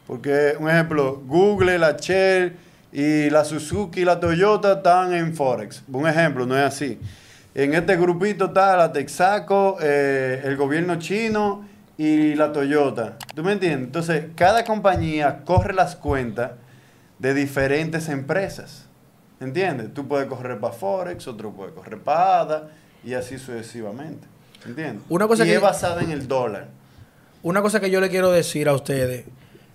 Porque, 0.08 0.54
un 0.62 0.70
ejemplo, 0.70 1.22
Google, 1.28 1.78
la 1.78 1.98
Shell 1.98 2.56
y 2.94 3.30
la 3.30 3.44
Suzuki 3.44 4.00
y 4.00 4.06
la 4.06 4.18
Toyota 4.22 4.76
están 4.76 5.14
en 5.14 5.36
Forex. 5.36 5.84
Un 5.92 6.08
ejemplo, 6.08 6.46
no 6.46 6.58
es 6.58 6.64
así. 6.64 7.00
En 7.54 7.74
este 7.74 7.98
grupito 7.98 8.46
está 8.46 8.78
la 8.78 8.94
Texaco, 8.94 9.76
eh, 9.82 10.40
el 10.46 10.56
gobierno 10.56 10.98
chino 11.00 11.66
y 11.98 12.34
la 12.34 12.54
Toyota. 12.54 13.18
¿Tú 13.36 13.44
me 13.44 13.52
entiendes? 13.52 13.88
Entonces, 13.88 14.28
cada 14.38 14.64
compañía 14.64 15.42
corre 15.44 15.74
las 15.74 15.98
cuentas 15.98 16.52
de 17.22 17.34
diferentes 17.36 18.10
empresas. 18.10 18.86
¿Entiendes? 19.40 19.94
Tú 19.94 20.08
puedes 20.08 20.28
correr 20.28 20.60
para 20.60 20.74
Forex, 20.74 21.28
otro 21.28 21.52
puede 21.52 21.72
correr 21.74 22.00
para 22.00 22.40
ADA 22.42 22.70
y 23.04 23.14
así 23.14 23.38
sucesivamente. 23.38 24.28
¿Entiendes? 24.66 25.04
Una 25.10 25.28
cosa 25.28 25.44
y 25.46 25.48
que- 25.50 25.56
es 25.56 25.62
basada 25.62 26.02
en 26.02 26.12
el 26.12 26.28
dólar. 26.28 26.68
Una 27.44 27.62
cosa 27.62 27.80
que 27.80 27.90
yo 27.90 28.00
le 28.02 28.10
quiero 28.10 28.32
decir 28.32 28.68
a 28.68 28.74
ustedes. 28.74 29.26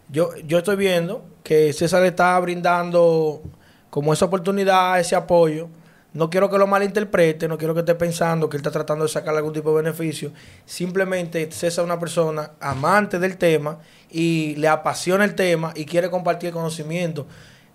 Yo, 0.09 0.31
yo 0.47 0.59
estoy 0.59 0.77
viendo 0.77 1.25
que 1.43 1.73
César 1.73 2.03
le 2.03 2.09
está 2.09 2.39
brindando 2.39 3.43
como 3.91 4.13
esa 4.13 4.25
oportunidad, 4.27 5.01
ese 5.01 5.17
apoyo. 5.17 5.69
No 6.17 6.31
quiero 6.31 6.49
que 6.51 6.57
lo 6.59 6.67
malinterprete, 6.67 7.47
no 7.47 7.59
quiero 7.59 7.75
que 7.75 7.81
esté 7.81 7.95
pensando 7.95 8.49
que 8.49 8.57
él 8.57 8.61
está 8.61 8.71
tratando 8.71 9.05
de 9.05 9.11
sacar 9.11 9.37
algún 9.37 9.53
tipo 9.53 9.71
de 9.77 9.83
beneficio. 9.83 10.33
Simplemente 10.65 11.51
César 11.53 11.83
es 11.83 11.87
una 11.87 11.99
persona 11.99 12.53
amante 12.61 13.19
del 13.19 13.37
tema 13.37 13.79
y 14.11 14.55
le 14.57 14.69
apasiona 14.69 15.25
el 15.25 15.35
tema 15.35 15.73
y 15.75 15.85
quiere 15.85 16.11
compartir 16.11 16.49
el 16.49 16.55
conocimiento. 16.55 17.27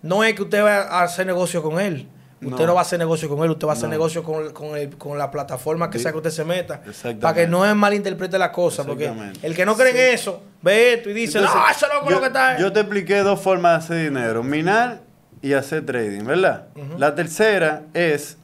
No 0.02 0.24
es 0.24 0.34
que 0.34 0.42
usted 0.44 0.64
va 0.64 0.82
a 0.82 1.04
hacer 1.04 1.26
negocio 1.26 1.62
con 1.64 1.80
él. 1.80 2.08
Usted 2.44 2.58
no, 2.62 2.68
No. 2.68 2.74
va 2.74 2.80
a 2.80 2.82
hacer 2.82 2.98
negocio 2.98 3.30
con 3.30 3.44
él, 3.44 3.52
usted 3.52 3.68
va 3.68 3.72
a 3.72 3.76
hacer 3.76 3.88
No. 3.88 3.92
negocio 3.94 4.24
con, 4.24 4.52
con, 4.52 4.76
el- 4.76 4.98
con 4.98 5.16
la 5.18 5.30
plataforma 5.30 5.92
que 5.92 6.00
Sí. 6.00 6.04
sea 6.04 6.12
que 6.12 6.18
usted 6.18 6.32
se 6.32 6.44
meta. 6.44 6.82
Para 7.22 7.36
que 7.36 7.48
no 7.48 7.64
es 7.68 7.76
malinterprete 7.76 8.40
la 8.40 8.52
cosa. 8.52 8.84
Porque 8.84 9.12
el 9.44 9.56
que 9.56 9.64
no 9.66 9.76
cree 9.78 9.92
en 10.10 10.16
eso, 10.16 10.42
ve 10.64 10.94
esto 10.96 11.12
y 11.12 11.14
dice, 11.14 11.38
Entonces, 11.38 11.62
no, 11.62 11.70
eso 11.70 11.86
es 11.86 11.92
yo, 12.06 12.10
lo 12.16 12.20
que 12.20 12.28
está. 12.28 12.58
yo 12.58 12.74
te 12.74 12.80
expliqué 12.80 13.20
dos 13.20 13.40
formas 13.40 13.88
de 13.88 13.94
hacer 13.96 14.10
dinero: 14.10 14.42
minar 14.42 15.02
y 15.42 15.54
hacer 15.54 15.86
trading, 15.86 16.24
¿verdad? 16.26 16.68
La 16.98 17.16
tercera 17.16 17.84
es 17.94 18.38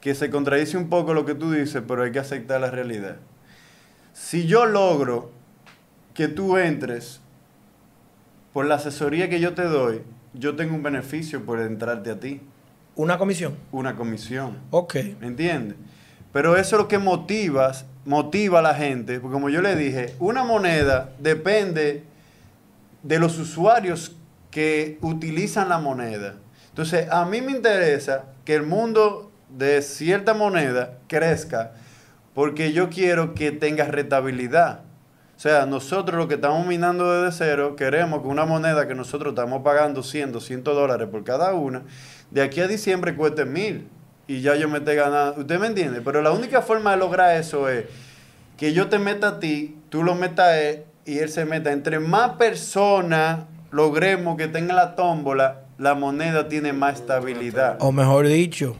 que 0.00 0.14
se 0.14 0.30
contradice 0.30 0.76
un 0.76 0.88
poco 0.88 1.14
lo 1.14 1.24
que 1.26 1.34
tú 1.34 1.52
dices, 1.52 1.82
pero 1.86 2.02
hay 2.04 2.12
que 2.12 2.18
aceptar 2.18 2.60
la 2.60 2.70
realidad. 2.70 3.16
Si 4.12 4.46
yo 4.46 4.64
logro 4.66 5.30
que 6.14 6.28
tú 6.28 6.56
entres 6.56 7.20
por 8.52 8.64
la 8.66 8.76
asesoría 8.76 9.28
que 9.28 9.40
yo 9.40 9.52
te 9.52 9.64
doy, 9.64 10.00
yo 10.32 10.56
tengo 10.56 10.74
un 10.74 10.82
beneficio 10.82 11.44
por 11.44 11.60
entrarte 11.60 12.10
a 12.10 12.18
ti, 12.20 12.40
Una 12.94 13.18
comisión. 13.18 13.54
una 13.72 13.94
comisión. 13.94 14.56
Ok. 14.70 14.94
¿Me 15.20 15.26
entiendes? 15.26 15.76
Pero 16.32 16.56
eso 16.56 16.76
es 16.76 16.82
lo 16.82 16.88
que 16.88 16.98
motivas, 16.98 17.84
motiva 18.06 18.60
a 18.60 18.62
la 18.62 18.74
gente, 18.74 19.20
porque 19.20 19.34
como 19.34 19.50
yo 19.50 19.60
le 19.60 19.76
dije, 19.76 20.14
una 20.18 20.44
moneda 20.44 21.10
depende 21.18 22.04
de 23.02 23.18
los 23.18 23.38
usuarios 23.38 24.15
que 24.56 24.96
utilizan 25.02 25.68
la 25.68 25.76
moneda. 25.76 26.36
Entonces, 26.70 27.10
a 27.10 27.26
mí 27.26 27.42
me 27.42 27.52
interesa 27.52 28.24
que 28.46 28.54
el 28.54 28.62
mundo 28.62 29.30
de 29.50 29.82
cierta 29.82 30.32
moneda 30.32 30.96
crezca 31.08 31.72
porque 32.32 32.72
yo 32.72 32.88
quiero 32.88 33.34
que 33.34 33.52
tenga 33.52 33.84
rentabilidad. 33.84 34.80
O 35.36 35.38
sea, 35.38 35.66
nosotros 35.66 36.16
los 36.16 36.26
que 36.26 36.36
estamos 36.36 36.66
minando 36.66 37.20
desde 37.20 37.36
cero, 37.36 37.76
queremos 37.76 38.22
que 38.22 38.28
una 38.28 38.46
moneda 38.46 38.88
que 38.88 38.94
nosotros 38.94 39.32
estamos 39.32 39.60
pagando 39.62 40.02
100, 40.02 40.32
200 40.32 40.74
dólares 40.74 41.08
por 41.10 41.22
cada 41.22 41.52
una, 41.52 41.82
de 42.30 42.40
aquí 42.40 42.62
a 42.62 42.66
diciembre 42.66 43.14
cueste 43.14 43.44
mil 43.44 43.86
y 44.26 44.40
ya 44.40 44.56
yo 44.56 44.70
me 44.70 44.78
esté 44.78 44.94
ganando. 44.94 45.38
¿Usted 45.38 45.60
me 45.60 45.66
entiende? 45.66 46.00
Pero 46.00 46.22
la 46.22 46.30
única 46.30 46.62
forma 46.62 46.92
de 46.92 46.96
lograr 46.96 47.36
eso 47.36 47.68
es 47.68 47.84
que 48.56 48.72
yo 48.72 48.88
te 48.88 48.98
meta 48.98 49.28
a 49.28 49.38
ti, 49.38 49.76
tú 49.90 50.02
lo 50.02 50.14
metas 50.14 50.46
a 50.46 50.58
él 50.62 50.84
y 51.04 51.18
él 51.18 51.28
se 51.28 51.44
meta. 51.44 51.72
Entre 51.72 52.00
más 52.00 52.36
personas 52.36 53.40
logremos 53.70 54.36
que 54.36 54.48
tenga 54.48 54.74
la 54.74 54.94
tómbola, 54.96 55.62
la 55.78 55.94
moneda 55.94 56.48
tiene 56.48 56.72
más 56.72 57.00
estabilidad. 57.00 57.76
O 57.80 57.92
mejor 57.92 58.26
dicho, 58.26 58.76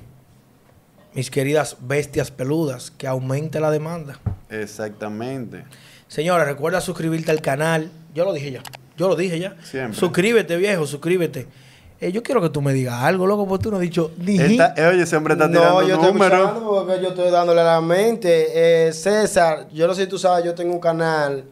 mis 1.15 1.31
queridas 1.31 1.77
bestias 1.81 2.31
peludas, 2.31 2.91
que 2.91 3.07
aumente 3.07 3.61
la 3.61 3.71
demanda. 3.71 4.19
Exactamente. 4.51 5.65
Señores, 6.09 6.47
recuerda 6.47 6.81
suscribirte 6.81 7.31
al 7.31 7.41
canal. 7.41 7.91
Yo 8.15 8.25
lo 8.25 8.33
dije 8.33 8.53
ya. 8.53 8.63
Yo 8.97 9.09
lo 9.09 9.17
dije 9.17 9.39
ya. 9.39 9.57
Siempre. 9.63 9.99
Suscríbete, 9.99 10.57
viejo, 10.57 10.87
suscríbete. 10.87 11.47
Eh, 12.01 12.13
yo 12.13 12.23
quiero 12.23 12.43
que 12.43 12.51
tú 12.51 12.61
me 12.61 12.75
digas 12.75 12.95
algo, 13.03 13.27
loco, 13.27 13.47
porque 13.49 13.65
tú 13.65 13.71
no 13.71 13.77
has 13.77 13.83
dicho 13.83 14.13
ni 14.19 14.39
eh, 14.39 14.59
oye, 14.93 15.17
hombre 15.17 15.33
está 15.33 15.49
No, 15.49 15.53
tirando 15.53 15.83
yo 15.89 15.95
estoy 15.95 16.13
números. 16.13 16.51
porque 16.63 17.03
yo 17.03 17.09
estoy 17.09 17.31
dándole 17.31 17.63
a 17.63 17.65
la 17.65 17.81
mente. 17.81 18.89
Eh, 18.89 18.93
César, 18.93 19.67
yo 19.73 19.87
no 19.87 19.95
sé 19.95 20.03
si 20.05 20.09
tú 20.09 20.19
sabes, 20.19 20.45
yo 20.45 20.55
tengo 20.55 20.75
un 20.75 20.81
canal, 20.81 21.45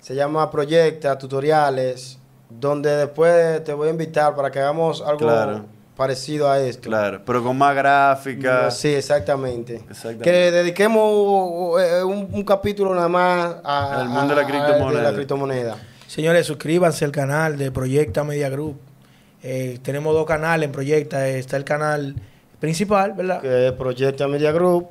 se 0.00 0.14
llama 0.14 0.50
Proyecta 0.50 1.16
Tutoriales, 1.16 2.18
donde 2.50 2.90
después 2.96 3.62
te 3.64 3.72
voy 3.72 3.88
a 3.88 3.90
invitar 3.90 4.34
para 4.34 4.50
que 4.50 4.58
hagamos 4.60 5.00
algo 5.02 5.18
Claro. 5.18 5.64
parecido 5.96 6.50
a 6.50 6.58
esto. 6.60 6.88
Claro, 6.88 7.22
pero 7.24 7.42
con 7.42 7.56
más 7.58 7.74
gráfica. 7.74 8.70
Sí, 8.70 8.88
exactamente. 8.94 9.76
Exactamente. 9.88 10.24
Que 10.24 10.50
dediquemos 10.52 11.80
eh, 11.80 12.02
un, 12.04 12.28
un 12.32 12.44
capítulo 12.44 12.94
nada 12.94 13.08
más 13.08 13.56
a- 13.64 14.00
Al 14.00 14.08
mundo 14.08 14.34
de 14.34 14.42
la 14.42 14.46
criptomoneda. 14.46 15.00
de 15.02 15.10
la 15.10 15.14
criptomoneda. 15.14 15.76
Señores, 16.06 16.46
suscríbanse 16.46 17.04
al 17.04 17.12
canal 17.12 17.56
de 17.58 17.70
Proyecta 17.72 18.22
Media 18.24 18.48
Group. 18.48 18.78
Eh, 19.42 19.78
tenemos 19.82 20.14
dos 20.14 20.24
canales 20.26 20.66
en 20.66 20.72
Proyecta. 20.72 21.26
Está 21.28 21.56
el 21.56 21.64
canal 21.64 22.14
principal, 22.60 23.12
¿verdad? 23.12 23.40
que 23.40 23.66
es 23.68 23.72
Proyecta 23.72 24.28
Media 24.28 24.52
Group 24.52 24.88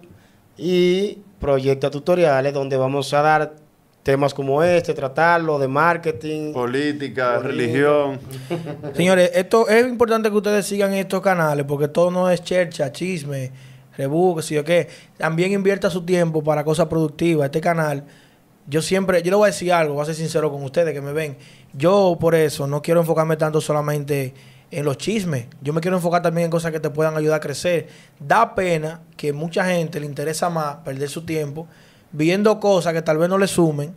y 0.57 1.19
Proyecta 1.39 1.89
Tutoriales, 1.89 2.53
donde 2.53 2.77
vamos 2.77 3.13
a 3.13 3.21
dar 3.21 3.53
temas 4.05 4.35
como 4.35 4.61
este, 4.61 4.93
tratarlo 4.93 5.57
de 5.57 5.67
marketing. 5.67 6.53
Política, 6.53 7.37
Política. 7.37 7.39
religión. 7.39 8.19
Señores, 8.93 9.31
esto 9.33 9.67
es 9.67 9.83
importante 9.83 10.29
que 10.29 10.35
ustedes 10.35 10.67
sigan 10.67 10.93
estos 10.93 11.21
canales 11.21 11.65
porque 11.67 11.87
todo 11.87 12.11
no 12.11 12.29
es 12.29 12.43
chercha, 12.43 12.91
chisme, 12.91 13.51
rebú, 13.97 14.35
que 14.35 14.43
sí 14.43 14.59
o 14.59 14.63
qué. 14.63 14.87
También 15.17 15.53
invierta 15.53 15.89
su 15.89 16.05
tiempo 16.05 16.43
para 16.43 16.63
cosas 16.63 16.85
productivas. 16.85 17.45
Este 17.45 17.59
canal, 17.59 18.03
yo 18.67 18.83
siempre, 18.83 19.23
yo 19.23 19.31
le 19.31 19.37
voy 19.37 19.47
a 19.47 19.51
decir 19.51 19.73
algo, 19.73 19.95
voy 19.95 20.03
a 20.03 20.05
ser 20.05 20.13
sincero 20.13 20.51
con 20.51 20.61
ustedes 20.63 20.93
que 20.93 21.01
me 21.01 21.11
ven. 21.11 21.35
Yo 21.73 22.15
por 22.21 22.35
eso 22.35 22.67
no 22.67 22.83
quiero 22.83 22.99
enfocarme 22.99 23.37
tanto 23.37 23.59
solamente 23.59 24.35
en 24.69 24.85
los 24.85 24.99
chismes. 24.99 25.47
Yo 25.63 25.73
me 25.73 25.81
quiero 25.81 25.97
enfocar 25.97 26.21
también 26.21 26.45
en 26.45 26.51
cosas 26.51 26.71
que 26.71 26.79
te 26.79 26.91
puedan 26.91 27.17
ayudar 27.17 27.37
a 27.37 27.39
crecer. 27.39 27.87
Da 28.19 28.53
pena 28.53 29.01
que 29.17 29.33
mucha 29.33 29.65
gente 29.65 29.99
le 29.99 30.05
interesa 30.05 30.51
más 30.51 30.75
perder 30.85 31.09
su 31.09 31.25
tiempo 31.25 31.67
viendo 32.15 32.59
cosas 32.59 32.93
que 32.93 33.01
tal 33.01 33.17
vez 33.17 33.29
no 33.29 33.37
le 33.37 33.47
sumen 33.47 33.93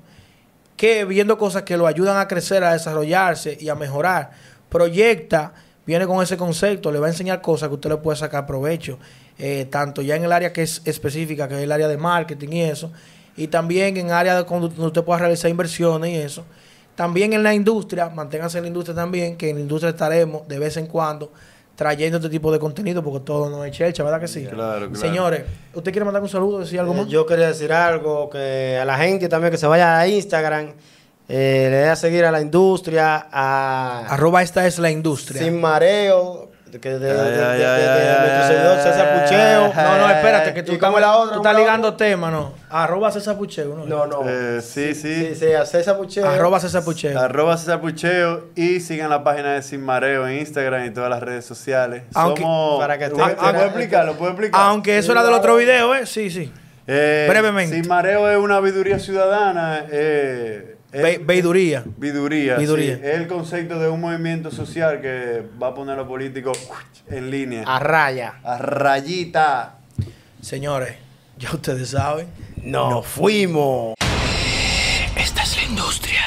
que 0.78 1.04
viendo 1.04 1.36
cosas 1.36 1.64
que 1.64 1.76
lo 1.76 1.86
ayudan 1.86 2.16
a 2.18 2.28
crecer, 2.28 2.62
a 2.62 2.72
desarrollarse 2.72 3.58
y 3.60 3.68
a 3.68 3.74
mejorar. 3.74 4.30
Proyecta 4.70 5.52
viene 5.84 6.06
con 6.06 6.22
ese 6.22 6.36
concepto, 6.36 6.92
le 6.92 7.00
va 7.00 7.08
a 7.08 7.10
enseñar 7.10 7.42
cosas 7.42 7.68
que 7.68 7.74
usted 7.74 7.90
le 7.90 7.96
puede 7.96 8.16
sacar 8.16 8.46
provecho, 8.46 8.98
eh, 9.38 9.66
tanto 9.68 10.02
ya 10.02 10.14
en 10.14 10.24
el 10.24 10.32
área 10.32 10.52
que 10.52 10.62
es 10.62 10.80
específica, 10.84 11.48
que 11.48 11.56
es 11.56 11.62
el 11.62 11.72
área 11.72 11.88
de 11.88 11.96
marketing 11.96 12.48
y 12.52 12.62
eso, 12.62 12.92
y 13.36 13.48
también 13.48 13.96
en 13.96 14.12
área 14.12 14.36
de 14.36 14.44
donde 14.44 14.80
usted 14.80 15.02
pueda 15.02 15.18
realizar 15.18 15.50
inversiones 15.50 16.10
y 16.10 16.16
eso. 16.16 16.44
También 16.94 17.32
en 17.32 17.42
la 17.42 17.54
industria, 17.54 18.08
manténganse 18.08 18.58
en 18.58 18.64
la 18.64 18.68
industria 18.68 18.94
también, 18.94 19.36
que 19.36 19.50
en 19.50 19.56
la 19.56 19.62
industria 19.62 19.90
estaremos 19.90 20.46
de 20.46 20.58
vez 20.60 20.76
en 20.76 20.86
cuando 20.86 21.32
trayendo 21.78 22.16
este 22.18 22.28
tipo 22.28 22.50
de 22.50 22.58
contenido, 22.58 23.04
porque 23.04 23.20
todo 23.24 23.48
no 23.48 23.64
es 23.64 23.70
chelcha, 23.70 24.02
¿verdad 24.02 24.18
que 24.18 24.26
sí? 24.26 24.44
Claro, 24.44 24.88
claro. 24.90 24.94
Señores, 24.96 25.42
¿usted 25.72 25.92
quiere 25.92 26.04
mandar 26.04 26.20
un 26.20 26.28
saludo, 26.28 26.58
decir 26.58 26.80
algo 26.80 26.92
Eh, 26.92 26.96
más? 26.96 27.06
yo 27.06 27.24
quería 27.24 27.46
decir 27.46 27.72
algo, 27.72 28.28
que 28.28 28.76
a 28.82 28.84
la 28.84 28.98
gente 28.98 29.28
también 29.28 29.52
que 29.52 29.58
se 29.58 29.66
vaya 29.68 29.96
a 29.96 30.08
Instagram, 30.08 30.72
eh, 31.28 31.68
le 31.70 31.76
dé 31.76 31.88
a 31.88 31.94
seguir 31.94 32.24
a 32.24 32.32
la 32.32 32.40
industria, 32.40 33.28
a 33.30 34.06
Arroba 34.08 34.42
esta 34.42 34.66
es 34.66 34.80
la 34.80 34.90
industria. 34.90 35.40
Sin 35.40 35.60
Mareo, 35.60 36.47
que 36.70 36.90
de, 36.90 36.98
de- 36.98 37.12
de- 37.14 38.82
César 38.82 39.22
Pucheo. 39.22 39.72
No, 39.74 39.98
no, 39.98 40.10
espérate, 40.10 40.54
que 40.54 40.62
tú, 40.62 40.72
¿Y 40.72 40.78
cómo 40.78 40.98
es 40.98 41.02
la 41.02 41.16
otra? 41.16 41.34
tú 41.36 41.38
¿Cómo 41.38 41.48
estás 41.48 41.56
ligando 41.60 41.88
otra? 41.88 42.06
tema, 42.06 42.30
¿no? 42.30 42.52
Arroba 42.70 43.10
César 43.10 43.36
Pucheo, 43.36 43.74
¿no? 43.74 43.84
No, 43.86 44.06
no. 44.06 44.22
Eh, 44.28 44.60
sí, 44.62 44.94
sí. 44.94 45.28
Sí, 45.28 45.34
sí, 45.34 45.52
a 45.52 45.64
César 45.64 45.96
Pucheo. 45.96 46.26
Arroba 46.28 46.60
César 46.60 46.84
Pucheo. 46.84 47.18
Arroba 47.18 47.56
César 47.56 47.80
Pucheo 47.80 48.44
y 48.54 48.80
sigan 48.80 49.10
la 49.10 49.24
página 49.24 49.54
de 49.54 49.62
Sin 49.62 49.82
Mareo 49.84 50.26
en 50.28 50.38
Instagram 50.38 50.84
y 50.86 50.90
todas 50.90 51.10
las 51.10 51.22
redes 51.22 51.44
sociales. 51.44 52.02
Aunque- 52.14 52.42
Somos. 52.42 52.80
para 52.80 52.98
que 52.98 53.08
¿Puedo 53.08 53.26
esté- 53.26 53.64
explicarlo? 53.66 54.14
¿Puedo 54.14 54.32
explicar? 54.32 54.60
Aunque 54.62 54.98
eso 54.98 55.12
era 55.12 55.22
del 55.24 55.34
otro 55.34 55.56
video, 55.56 55.94
¿eh? 55.94 56.06
Sí, 56.06 56.30
sí. 56.30 56.52
Eh, 56.86 57.26
Brevemente. 57.28 57.82
Si 57.82 57.86
mareo 57.88 58.30
es 58.30 58.38
una 58.38 58.56
habiduría 58.56 58.98
ciudadana, 58.98 59.84
eh, 59.90 60.77
Ve- 60.92 61.20
veiduría. 61.22 61.84
Viduría, 61.96 62.56
Viduría. 62.56 62.96
sí. 62.96 63.00
Es 63.04 63.14
el 63.16 63.26
concepto 63.28 63.78
de 63.78 63.88
un 63.88 64.00
movimiento 64.00 64.50
social 64.50 65.00
que 65.00 65.42
va 65.62 65.68
a 65.68 65.74
poner 65.74 65.94
a 65.94 65.98
los 65.98 66.08
políticos 66.08 66.58
en 67.08 67.30
línea. 67.30 67.64
A 67.66 67.78
raya. 67.78 68.34
A 68.42 68.58
rayita. 68.58 69.74
Señores, 70.40 70.94
ya 71.36 71.50
ustedes 71.52 71.90
saben. 71.90 72.28
Nos 72.62 73.06
fuimos. 73.06 73.94
Esta 75.16 75.42
es 75.42 75.56
la 75.56 75.62
industria. 75.64 76.20